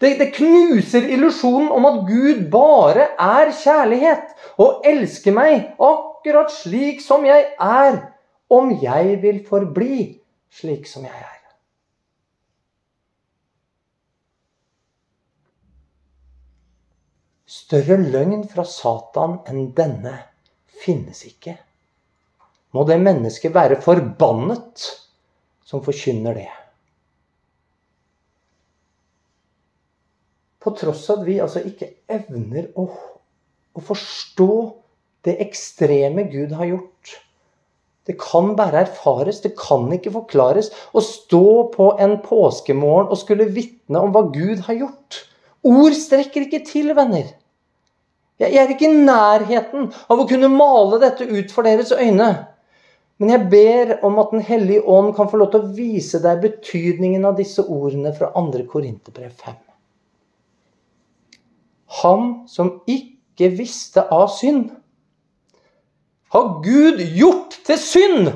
Det, 0.00 0.16
det 0.18 0.32
knuser 0.36 1.04
illusjonen 1.12 1.68
om 1.72 1.86
at 1.88 2.02
Gud 2.08 2.46
bare 2.52 3.10
er 3.20 3.52
kjærlighet 3.52 4.32
og 4.62 4.86
elsker 4.88 5.36
meg 5.36 5.72
akkurat 5.76 6.52
slik 6.52 7.02
som 7.04 7.26
jeg 7.28 7.50
er, 7.60 7.98
om 8.48 8.72
jeg 8.82 9.18
vil 9.24 9.42
forbli 9.48 9.98
slik 10.52 10.88
som 10.88 11.04
jeg 11.04 11.16
er. 11.16 11.32
Større 17.46 17.96
løgn 17.98 18.44
fra 18.50 18.62
Satan 18.68 19.40
enn 19.50 19.70
denne 19.76 20.12
finnes 20.82 21.24
ikke. 21.26 21.56
Må 22.76 22.84
det 22.84 22.98
mennesket 23.00 23.54
være 23.54 23.80
forbannet 23.80 24.84
som 25.66 25.82
forkynner 25.84 26.36
det. 26.36 26.48
På 30.60 30.74
tross 30.76 31.04
av 31.10 31.22
at 31.22 31.28
vi 31.28 31.38
altså 31.40 31.62
ikke 31.64 31.88
evner 32.10 32.68
å, 32.76 32.88
å 33.72 33.84
forstå 33.86 34.50
det 35.26 35.38
ekstreme 35.42 36.26
Gud 36.30 36.52
har 36.58 36.68
gjort. 36.68 37.14
Det 38.06 38.14
kan 38.22 38.52
bare 38.58 38.84
erfares, 38.84 39.40
det 39.42 39.56
kan 39.58 39.88
ikke 39.94 40.12
forklares. 40.14 40.70
Å 40.94 41.02
stå 41.02 41.46
på 41.72 41.88
en 42.02 42.18
påskemorgen 42.22 43.10
og 43.10 43.18
skulle 43.18 43.48
vitne 43.50 44.02
om 44.02 44.12
hva 44.14 44.28
Gud 44.34 44.62
har 44.68 44.78
gjort. 44.78 45.22
Ord 45.66 45.96
strekker 45.98 46.46
ikke 46.46 46.62
til, 46.68 46.92
venner. 46.94 47.32
Jeg 48.38 48.52
er 48.60 48.70
ikke 48.70 48.90
i 48.90 49.06
nærheten 49.06 49.88
av 50.12 50.20
å 50.20 50.28
kunne 50.28 50.52
male 50.52 51.00
dette 51.02 51.26
ut 51.26 51.50
for 51.54 51.66
deres 51.66 51.90
øyne. 51.96 52.28
Men 53.16 53.32
jeg 53.32 53.48
ber 53.50 53.92
om 54.04 54.18
at 54.20 54.32
Den 54.32 54.42
hellige 54.44 54.84
ånd 54.84 55.14
kan 55.16 55.30
få 55.30 55.40
lov 55.40 55.52
til 55.52 55.62
å 55.64 55.74
vise 55.76 56.20
deg 56.20 56.42
betydningen 56.42 57.24
av 57.24 57.38
disse 57.38 57.64
ordene 57.64 58.12
fra 58.16 58.28
2. 58.34 58.66
Korinterbrev 58.68 59.32
5. 59.40 59.56
Han 62.02 62.26
som 62.50 62.74
ikke 62.90 63.48
visste 63.56 64.04
av 64.12 64.28
synd 64.36 64.68
har 66.34 66.58
Gud 66.64 67.00
gjort 67.16 67.56
til 67.64 67.80
synd. 67.80 68.32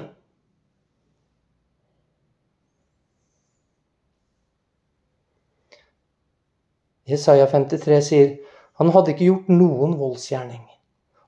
Jesaja 7.11 7.49
53 7.51 8.01
sier 8.07 8.35
han 8.81 8.93
hadde 8.95 9.13
ikke 9.13 9.27
gjort 9.27 9.49
noen 9.53 9.99
voldsgjerning. 10.01 10.70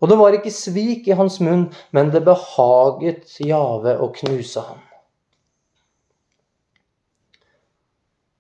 Og 0.03 0.11
det 0.11 0.19
var 0.19 0.35
ikke 0.35 0.51
svik 0.51 1.07
i 1.07 1.15
hans 1.15 1.39
munn, 1.41 1.69
men 1.95 2.11
det 2.11 2.25
behaget 2.27 3.39
Jave 3.39 3.95
å 4.03 4.11
knuse 4.17 4.65
ham. 4.67 4.81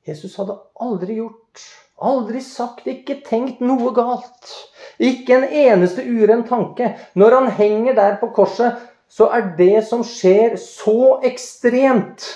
Jesus 0.02 0.34
hadde 0.40 0.58
aldri 0.82 1.20
gjort, 1.20 1.62
aldri 2.02 2.42
sagt, 2.42 2.88
ikke 2.90 3.20
tenkt 3.22 3.62
noe 3.62 3.92
galt. 3.94 4.50
Ikke 4.98 5.36
en 5.36 5.46
eneste 5.46 6.02
uren 6.02 6.42
tanke. 6.48 6.96
Når 7.14 7.36
han 7.38 7.50
henger 7.54 7.94
der 7.94 8.18
på 8.18 8.32
korset, 8.34 8.80
så 9.12 9.28
er 9.30 9.52
det 9.58 9.84
som 9.86 10.02
skjer, 10.06 10.56
så 10.58 11.20
ekstremt 11.22 12.26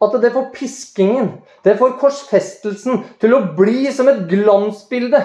at 0.00 0.14
det 0.22 0.32
får 0.32 0.48
piskingen, 0.54 1.34
det 1.62 1.76
får 1.76 1.98
korsfestelsen, 2.00 3.02
til 3.20 3.36
å 3.36 3.42
bli 3.56 3.90
som 3.92 4.08
et 4.08 4.22
glansbilde. 4.30 5.20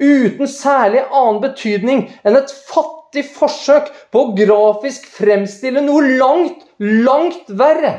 Uten 0.00 0.48
særlig 0.48 1.04
annen 1.06 1.40
betydning 1.42 2.06
enn 2.24 2.38
et 2.38 2.52
fattig 2.70 3.26
forsøk 3.36 3.90
på 4.12 4.22
å 4.22 4.34
grafisk 4.38 5.08
fremstille 5.12 5.82
noe 5.84 6.14
langt, 6.16 6.64
langt 6.80 7.50
verre. 7.52 7.98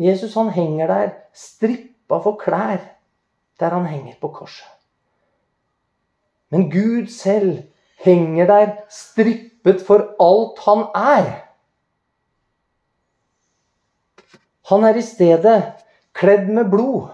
Jesus 0.00 0.32
han 0.34 0.48
henger 0.50 0.88
der, 0.90 1.10
stripp 1.36 1.90
strippa 2.04 2.22
for 2.22 2.36
klær 2.36 2.80
der 3.60 3.70
han 3.70 3.86
henger 3.86 4.16
på 4.20 4.28
korset. 4.28 4.68
Men 6.50 6.70
Gud 6.70 7.08
selv 7.08 7.64
henger 8.04 8.46
der 8.46 8.72
strippet 8.90 9.82
for 9.86 10.14
alt 10.20 10.58
han 10.66 10.86
er. 10.94 11.44
Han 14.68 14.84
er 14.84 14.96
i 14.96 15.02
stedet 15.02 15.62
kledd 16.14 16.48
med 16.48 16.70
blod. 16.72 17.12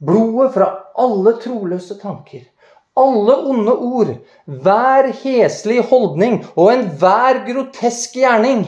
Blodet 0.00 0.54
fra 0.54 0.68
alle 1.00 1.34
troløse 1.42 1.96
tanker, 2.00 2.44
alle 2.96 3.36
onde 3.52 3.74
ord, 3.74 4.12
hver 4.44 5.10
heslig 5.22 5.82
holdning 5.90 6.40
og 6.54 6.72
enhver 6.72 7.42
grotesk 7.48 8.16
gjerning. 8.16 8.64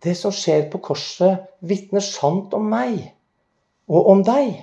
Det 0.00 0.14
som 0.16 0.32
skjer 0.32 0.68
på 0.72 0.80
korset, 0.80 1.44
vitner 1.60 2.04
sant 2.04 2.54
om 2.56 2.68
meg 2.72 3.10
og 3.90 4.12
om 4.12 4.22
deg. 4.24 4.54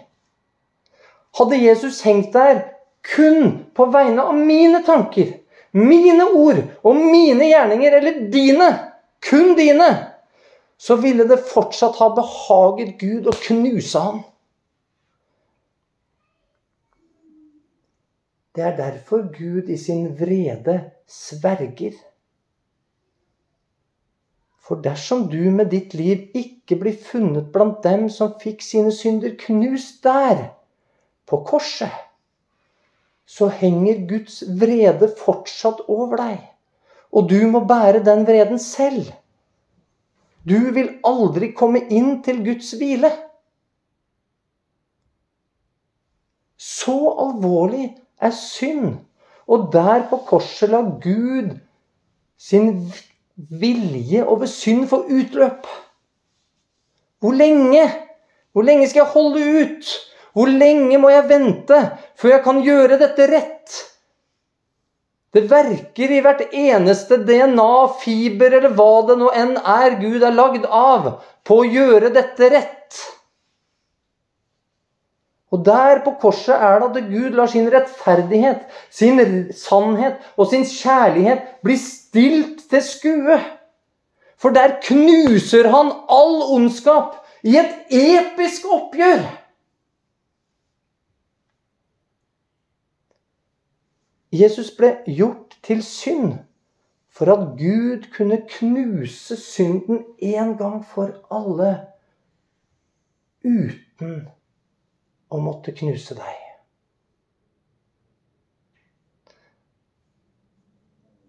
Hadde 1.38 1.60
Jesus 1.62 2.02
hengt 2.06 2.34
der 2.34 2.64
kun 3.06 3.66
på 3.78 3.86
vegne 3.94 4.24
av 4.26 4.38
mine 4.38 4.82
tanker, 4.86 5.36
mine 5.78 6.26
ord 6.34 6.64
og 6.82 6.98
mine 6.98 7.52
gjerninger, 7.52 7.98
eller 8.00 8.22
dine, 8.34 8.70
kun 9.22 9.54
dine, 9.58 9.90
så 10.78 10.98
ville 11.02 11.26
det 11.30 11.40
fortsatt 11.50 11.98
ha 12.02 12.10
behaget 12.16 12.98
Gud 13.02 13.30
å 13.30 13.36
knuse 13.48 14.02
ham. 14.02 14.20
Det 18.58 18.66
er 18.66 18.78
derfor 18.78 19.28
Gud 19.34 19.70
i 19.70 19.78
sin 19.78 20.12
vrede 20.18 20.80
sverger 21.06 21.98
for 24.68 24.82
dersom 24.84 25.30
du 25.32 25.40
med 25.56 25.70
ditt 25.72 25.94
liv 25.96 26.26
ikke 26.36 26.76
blir 26.82 26.96
funnet 27.00 27.54
blant 27.54 27.80
dem 27.86 28.10
som 28.12 28.34
fikk 28.42 28.66
sine 28.66 28.92
synder 28.92 29.38
knust 29.40 30.02
der, 30.04 30.50
på 31.28 31.40
korset, 31.48 31.94
så 33.24 33.48
henger 33.62 34.04
Guds 34.10 34.42
vrede 34.60 35.08
fortsatt 35.22 35.86
over 35.88 36.20
deg. 36.20 36.44
Og 37.16 37.30
du 37.32 37.40
må 37.48 37.64
bære 37.68 38.04
den 38.04 38.26
vreden 38.28 38.60
selv. 38.60 39.08
Du 40.48 40.72
vil 40.72 40.94
aldri 41.08 41.52
komme 41.58 41.82
inn 41.92 42.22
til 42.24 42.40
Guds 42.46 42.72
hvile. 42.80 43.10
Så 46.58 46.96
alvorlig 47.26 47.90
er 48.24 48.32
synd. 48.36 48.96
Og 49.48 49.70
der 49.74 50.08
på 50.10 50.20
korset 50.28 50.72
la 50.72 50.82
Gud 50.84 51.54
sin 52.38 52.74
vilje 53.36 54.24
over 54.26 54.50
synd 54.52 54.88
få 54.92 55.04
utløp. 55.08 55.68
Hvor 57.20 57.34
lenge? 57.34 57.86
Hvor 58.52 58.68
lenge 58.68 58.88
skal 58.90 59.04
jeg 59.04 59.14
holde 59.14 59.44
ut? 59.62 59.94
Hvor 60.34 60.50
lenge 60.52 60.98
må 61.02 61.10
jeg 61.10 61.30
vente 61.30 61.80
før 62.20 62.36
jeg 62.36 62.44
kan 62.46 62.60
gjøre 62.66 63.00
dette 63.02 63.30
rett? 63.32 63.78
Det 65.36 65.44
verker 65.52 66.12
i 66.14 66.22
hvert 66.24 66.42
eneste 66.56 67.20
DNA, 67.28 67.72
fiber 68.00 68.54
eller 68.60 68.74
hva 68.78 68.92
det 69.10 69.18
nå 69.20 69.32
enn 69.36 69.58
er 69.60 70.00
Gud 70.00 70.24
er 70.24 70.36
lagd 70.36 70.66
av, 70.66 71.18
på 71.44 71.62
å 71.62 71.68
gjøre 71.68 72.14
dette 72.16 72.50
rett. 72.54 73.02
Og 75.52 75.64
der 75.64 76.02
på 76.04 76.14
korset 76.22 76.56
er 76.56 76.82
det 76.82 76.88
at 77.04 77.12
Gud 77.12 77.36
lar 77.38 77.48
sin 77.52 77.70
rettferdighet, 77.72 78.66
sin 78.92 79.22
sannhet 79.56 80.20
og 80.36 80.50
sin 80.52 80.66
kjærlighet 80.68 81.46
bli 81.64 81.78
stilt 81.80 82.66
til 82.72 82.84
skue. 82.84 83.38
For 84.38 84.54
der 84.54 84.76
knuser 84.84 85.70
han 85.72 85.94
all 86.12 86.42
ondskap 86.58 87.16
i 87.48 87.56
et 87.60 87.88
episk 87.96 88.68
oppgjør. 88.70 89.24
Jesus 94.32 94.72
ble 94.76 94.98
gjort 95.08 95.56
til 95.64 95.84
synd 95.84 96.34
for 97.18 97.32
at 97.32 97.46
Gud 97.60 98.10
kunne 98.14 98.42
knuse 98.50 99.38
synden 99.40 100.04
en 100.20 100.58
gang 100.58 100.82
for 100.86 101.14
alle 101.32 101.72
uten 103.48 104.28
å 105.32 105.40
måtte 105.42 105.72
knuse 105.80 106.18
deg. 106.18 106.44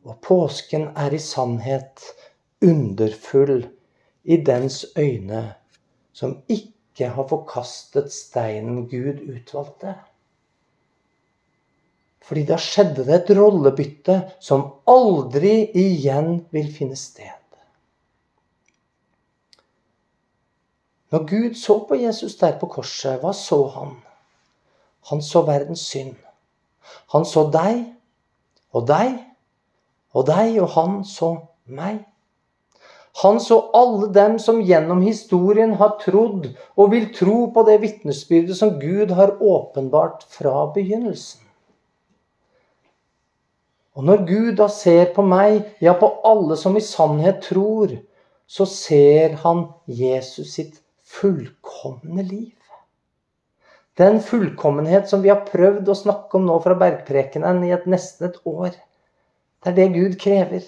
Og 0.08 0.18
påsken 0.24 0.88
er 0.96 1.14
i 1.14 1.22
sannhet 1.22 2.02
underfull 2.64 3.66
i 4.24 4.40
dens 4.42 4.82
øyne 4.98 5.44
som 6.12 6.40
ikke 6.50 7.12
har 7.14 7.28
forkastet 7.30 8.10
steinen 8.12 8.88
Gud 8.90 9.22
utvalgte. 9.22 9.94
Fordi 12.28 12.44
da 12.44 12.58
skjedde 12.60 13.06
det 13.08 13.14
et 13.22 13.30
rollebytte 13.38 14.18
som 14.44 14.66
aldri 14.88 15.70
igjen 15.80 16.42
vil 16.52 16.68
finne 16.72 16.98
sted. 16.98 17.32
Når 21.08 21.24
Gud 21.24 21.54
så 21.56 21.78
på 21.88 21.96
Jesus 21.96 22.36
der 22.36 22.58
på 22.60 22.68
korset, 22.68 23.16
hva 23.22 23.32
så 23.32 23.62
han? 23.72 23.94
Han 25.08 25.22
så 25.24 25.40
verdens 25.46 25.86
synd. 25.88 26.18
Han 27.14 27.24
så 27.24 27.46
deg 27.52 27.86
og 28.76 28.84
deg 28.88 29.16
og 30.12 30.26
deg, 30.28 30.58
og 30.60 30.68
han 30.76 31.00
så 31.08 31.32
meg. 31.64 32.02
Han 33.22 33.40
så 33.42 33.58
alle 33.74 34.12
dem 34.14 34.36
som 34.42 34.60
gjennom 34.62 35.00
historien 35.02 35.74
har 35.80 35.96
trodd 36.02 36.50
og 36.76 36.92
vil 36.92 37.08
tro 37.16 37.48
på 37.54 37.64
det 37.66 37.80
vitnesbyrdet 37.82 38.56
som 38.56 38.76
Gud 38.80 39.12
har 39.16 39.36
åpenbart 39.40 40.24
fra 40.32 40.68
begynnelsen. 40.74 41.47
Og 43.98 44.04
når 44.06 44.20
Gud 44.28 44.52
da 44.60 44.68
ser 44.70 45.08
på 45.14 45.24
meg, 45.26 45.64
ja, 45.82 45.96
på 45.98 46.06
alle 46.26 46.54
som 46.56 46.76
i 46.78 46.82
sannhet 46.84 47.40
tror, 47.48 47.96
så 48.46 48.64
ser 48.70 49.34
han 49.42 49.64
Jesus 49.90 50.52
sitt 50.54 50.76
fullkomne 51.02 52.22
liv. 52.22 52.54
Den 53.98 54.20
fullkommenhet 54.22 55.10
som 55.10 55.24
vi 55.24 55.32
har 55.32 55.42
prøvd 55.48 55.90
å 55.90 55.96
snakke 55.98 56.38
om 56.38 56.46
nå 56.46 56.60
fra 56.62 56.76
bergprekenen 56.78 57.64
i 57.66 57.72
et 57.74 57.88
nesten 57.90 58.28
et 58.28 58.38
år. 58.46 58.70
Det 59.58 59.72
er 59.72 59.76
det 59.80 59.88
Gud 59.96 60.14
krever. 60.22 60.62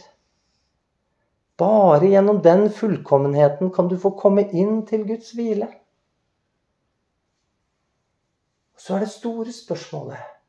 Bare 1.61 2.11
gjennom 2.11 2.43
den 2.43 2.67
fullkommenheten 2.75 3.71
kan 3.71 3.87
du 3.87 3.95
få 4.01 4.11
komme 4.19 4.49
inn 4.51 4.83
til 4.91 5.07
Guds 5.07 5.31
hvile. 5.39 5.71
Så 8.75 8.97
er 8.97 9.07
det 9.07 9.15
store 9.15 9.55
spørsmålet 9.55 10.40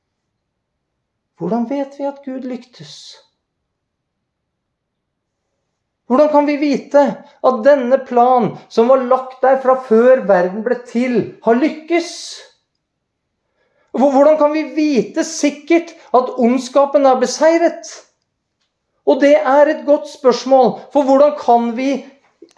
hvordan 1.42 1.64
vet 1.66 1.96
vi 1.98 2.06
at 2.06 2.22
Gud 2.22 2.46
lyktes? 2.46 2.94
Hvordan 6.06 6.30
kan 6.30 6.46
vi 6.46 6.58
vite 6.62 7.02
at 7.50 7.62
denne 7.66 7.98
plan, 8.06 8.52
som 8.70 8.92
var 8.92 9.02
lagt 9.10 9.40
der 9.42 9.58
fra 9.64 9.74
før 9.88 10.22
verden 10.30 10.62
ble 10.62 10.78
til, 10.86 11.16
har 11.42 11.58
lykkes? 11.58 12.12
Hvordan 13.98 14.38
kan 14.38 14.54
vi 14.54 14.68
vite 14.76 15.24
sikkert 15.26 15.96
at 16.14 16.30
ondskapen 16.38 17.10
er 17.10 17.18
beseiret? 17.24 17.90
Og 19.10 19.24
det 19.24 19.34
er 19.40 19.72
et 19.72 19.82
godt 19.88 20.12
spørsmål, 20.12 20.78
for 20.94 21.10
hvordan 21.10 21.34
kan 21.42 21.72
vi 21.80 21.90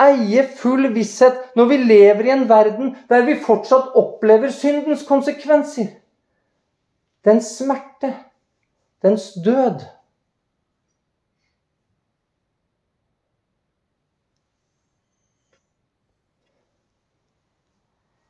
eie 0.02 0.44
full 0.60 0.90
visshet 0.92 1.56
når 1.56 1.72
vi 1.72 1.80
lever 1.86 2.28
i 2.28 2.36
en 2.36 2.46
verden 2.50 2.92
der 3.08 3.24
vi 3.30 3.40
fortsatt 3.40 3.96
opplever 3.96 4.52
syndens 4.52 5.08
konsekvenser? 5.08 5.88
Den 7.24 7.40
smerte 7.40 8.12
dens 9.04 9.34
død. 9.34 9.84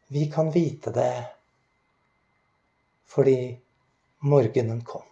Vi 0.07 0.25
kan 0.31 0.51
vite 0.51 0.91
det 0.91 1.25
fordi 3.05 3.59
morgenen 4.19 4.81
kom. 4.85 5.05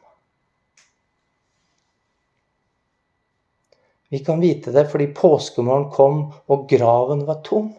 Vi 4.09 4.19
kan 4.25 4.41
vite 4.41 4.71
det 4.71 4.87
fordi 4.89 5.07
påskemorgen 5.13 5.91
kom 5.93 6.23
og 6.45 6.65
graven 6.69 7.25
var 7.25 7.41
tom. 7.45 7.69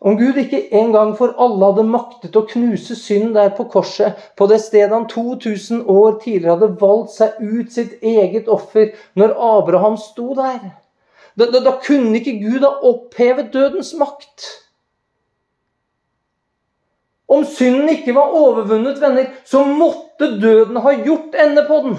Om 0.00 0.14
Gud 0.18 0.36
ikke 0.38 0.60
en 0.78 0.92
gang 0.94 1.16
for 1.18 1.34
alle 1.42 1.72
hadde 1.72 1.84
maktet 1.90 2.36
å 2.38 2.44
knuse 2.46 2.94
synd 2.94 3.32
der 3.34 3.50
på 3.56 3.66
korset, 3.72 4.14
på 4.38 4.46
det 4.46 4.60
stedet 4.62 4.94
han 4.94 5.08
2000 5.10 5.82
år 5.90 6.20
tidligere 6.22 6.54
hadde 6.54 6.76
valgt 6.78 7.16
seg 7.16 7.40
ut 7.42 7.72
sitt 7.74 7.98
eget 8.06 8.46
offer 8.48 8.92
når 9.18 9.34
Abraham 9.34 9.98
sto 9.98 10.30
der, 10.38 10.60
da, 11.34 11.48
da, 11.50 11.62
da 11.66 11.74
kunne 11.82 12.14
ikke 12.18 12.38
Gud 12.38 12.62
ha 12.66 12.76
opphevet 12.86 13.50
dødens 13.54 13.90
makt. 13.98 14.46
Om 17.28 17.42
synden 17.44 17.90
ikke 17.92 18.14
var 18.16 18.32
overvunnet, 18.38 19.02
venner, 19.02 19.26
så 19.44 19.64
måtte 19.66 20.30
døden 20.40 20.78
ha 20.80 20.94
gjort 20.96 21.34
ende 21.36 21.66
på 21.68 21.82
den. 21.84 21.98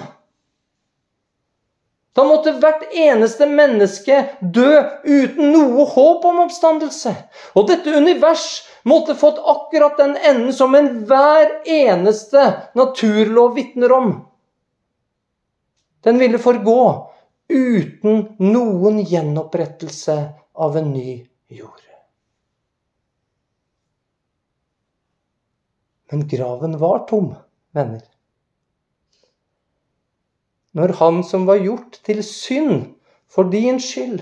Da 2.20 2.24
måtte 2.28 2.52
hvert 2.60 2.82
eneste 2.92 3.46
menneske 3.48 4.16
dø 4.44 4.74
uten 5.06 5.54
noe 5.54 5.86
håp 5.88 6.26
om 6.28 6.42
oppstandelse. 6.42 7.14
Og 7.56 7.70
dette 7.70 7.94
univers 7.96 8.42
måtte 8.84 9.16
fått 9.16 9.38
akkurat 9.40 9.96
den 9.96 10.12
enden 10.18 10.52
som 10.52 10.76
enhver 10.76 11.62
eneste 11.64 12.42
naturlov 12.76 13.54
vitner 13.56 13.96
om. 13.96 14.12
Den 16.04 16.20
ville 16.20 16.42
forgå 16.44 16.76
uten 17.48 18.22
noen 18.36 19.00
gjenopprettelse 19.00 20.20
av 20.60 20.76
en 20.76 20.92
ny 20.92 21.16
jord. 21.48 21.88
Men 26.12 26.28
graven 26.28 26.76
var 26.84 27.06
tom, 27.08 27.32
venner 27.72 28.04
når 30.76 30.94
han 31.00 31.22
som 31.26 31.46
var 31.48 31.62
gjort 31.62 31.98
til 32.06 32.22
synd 32.26 32.92
for 33.30 33.50
din 33.50 33.80
skyld 33.82 34.20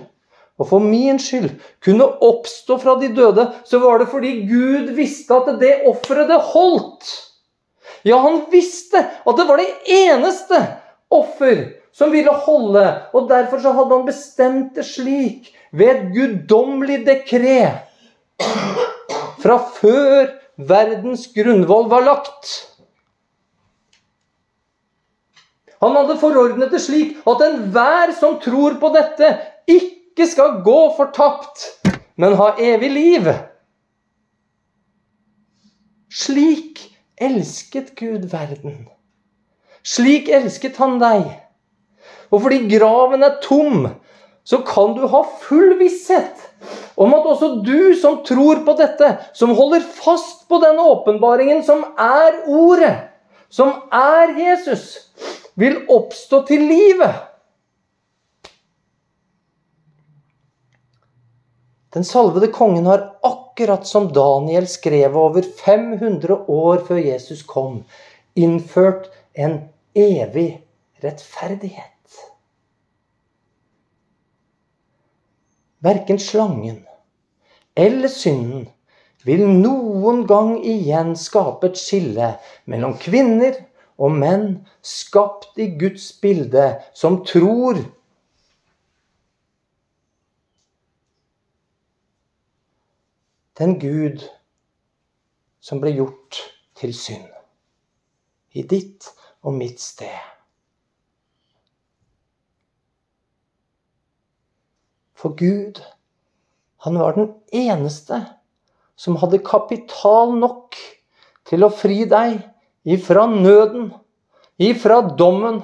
og 0.58 0.66
for 0.72 0.82
min 0.82 1.20
skyld, 1.22 1.52
kunne 1.84 2.06
oppstå 2.24 2.80
fra 2.82 2.96
de 2.98 3.12
døde, 3.14 3.44
så 3.64 3.78
var 3.78 4.00
det 4.00 4.08
fordi 4.10 4.32
Gud 4.48 4.90
visste 4.96 5.36
at 5.36 5.52
det 5.60 5.84
offeret, 5.86 6.26
det 6.26 6.40
holdt. 6.50 7.12
Ja, 8.06 8.18
han 8.18 8.40
visste 8.50 8.98
at 8.98 9.38
det 9.38 9.46
var 9.46 9.60
det 9.60 9.68
eneste 9.86 10.58
offer 11.14 11.62
som 11.94 12.10
ville 12.10 12.34
holde. 12.46 12.84
Og 13.14 13.28
derfor 13.30 13.62
så 13.62 13.72
hadde 13.76 13.94
han 13.94 14.08
bestemt 14.08 14.74
det 14.74 14.86
slik, 14.88 15.52
ved 15.70 15.94
et 15.94 16.10
guddommelig 16.14 17.02
dekret, 17.06 17.84
fra 19.38 19.58
før 19.78 20.30
verdens 20.56 21.28
grunnvoll 21.34 21.86
var 21.90 22.06
lagt. 22.06 22.54
Han 25.82 25.94
hadde 25.94 26.18
forordnet 26.18 26.72
det 26.74 26.80
slik 26.82 27.18
at 27.28 27.44
enhver 27.46 28.12
som 28.18 28.38
tror 28.42 28.78
på 28.82 28.90
dette, 28.94 29.30
ikke 29.68 30.26
skal 30.26 30.60
gå 30.66 30.78
fortapt, 30.96 31.68
men 32.18 32.34
ha 32.38 32.52
evig 32.58 32.90
liv. 32.90 33.28
Slik 36.10 36.82
elsket 37.20 37.94
Gud 37.98 38.26
verden. 38.32 38.88
Slik 39.86 40.28
elsket 40.32 40.80
han 40.82 40.98
deg. 41.02 41.28
Og 42.32 42.42
fordi 42.44 42.64
graven 42.72 43.24
er 43.24 43.38
tom, 43.44 43.86
så 44.48 44.62
kan 44.64 44.94
du 44.96 45.06
ha 45.12 45.22
full 45.44 45.76
visshet 45.80 46.46
om 46.98 47.12
at 47.14 47.26
også 47.30 47.50
du 47.62 47.94
som 48.00 48.22
tror 48.26 48.64
på 48.66 48.74
dette, 48.78 49.12
som 49.36 49.54
holder 49.54 49.84
fast 49.84 50.48
på 50.50 50.58
den 50.62 50.80
åpenbaringen 50.82 51.62
som 51.66 51.84
er 51.94 52.40
Ordet, 52.48 52.94
som 53.52 53.84
er 53.94 54.34
Jesus, 54.38 55.12
vil 55.58 55.80
oppstå 55.90 56.42
til 56.46 56.62
livet. 56.70 57.24
Den 61.94 62.04
salvede 62.04 62.50
kongen 62.54 62.86
har 62.86 63.08
akkurat 63.26 63.86
som 63.88 64.10
Daniel 64.14 64.68
skrev 64.70 65.16
over 65.16 65.42
500 65.42 66.36
år 66.46 66.84
før 66.86 67.00
Jesus 67.00 67.42
kom, 67.42 67.80
innført 68.38 69.08
en 69.34 69.60
evig 69.98 70.60
rettferdighet. 71.02 71.94
Verken 75.82 76.18
slangen 76.18 76.84
eller 77.78 78.10
synden 78.10 78.66
vil 79.26 79.44
noen 79.46 80.24
gang 80.26 80.56
igjen 80.66 81.14
skape 81.18 81.70
et 81.70 81.78
skille 81.78 82.32
mellom 82.70 82.96
kvinner 82.98 83.54
og 83.98 84.14
menn 84.14 84.50
skapt 84.84 85.58
i 85.58 85.72
Guds 85.78 86.12
bilde, 86.22 86.78
som 86.94 87.22
tror 87.26 87.80
den 93.58 93.74
Gud 93.82 94.22
som 95.60 95.82
ble 95.82 95.96
gjort 95.96 96.38
til 96.78 96.94
synd 96.94 97.26
i 98.54 98.62
ditt 98.62 99.10
og 99.42 99.56
mitt 99.58 99.82
sted. 99.82 100.14
For 105.18 105.34
Gud, 105.34 105.80
han 106.86 106.98
var 107.02 107.16
den 107.18 107.32
eneste 107.50 108.20
som 108.98 109.18
hadde 109.18 109.42
kapital 109.42 110.36
nok 110.38 110.78
til 111.50 111.66
å 111.66 111.72
fri 111.74 112.04
deg 112.06 112.38
ifra 112.88 113.26
nøden, 113.30 113.90
ifra 114.58 115.00
dommen 115.18 115.60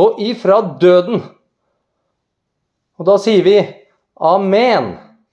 og 0.00 0.20
ifra 0.24 0.60
døden. 0.80 1.22
Og 2.98 3.08
da 3.08 3.16
sier 3.20 3.44
vi 3.44 3.56
amen. 4.16 4.94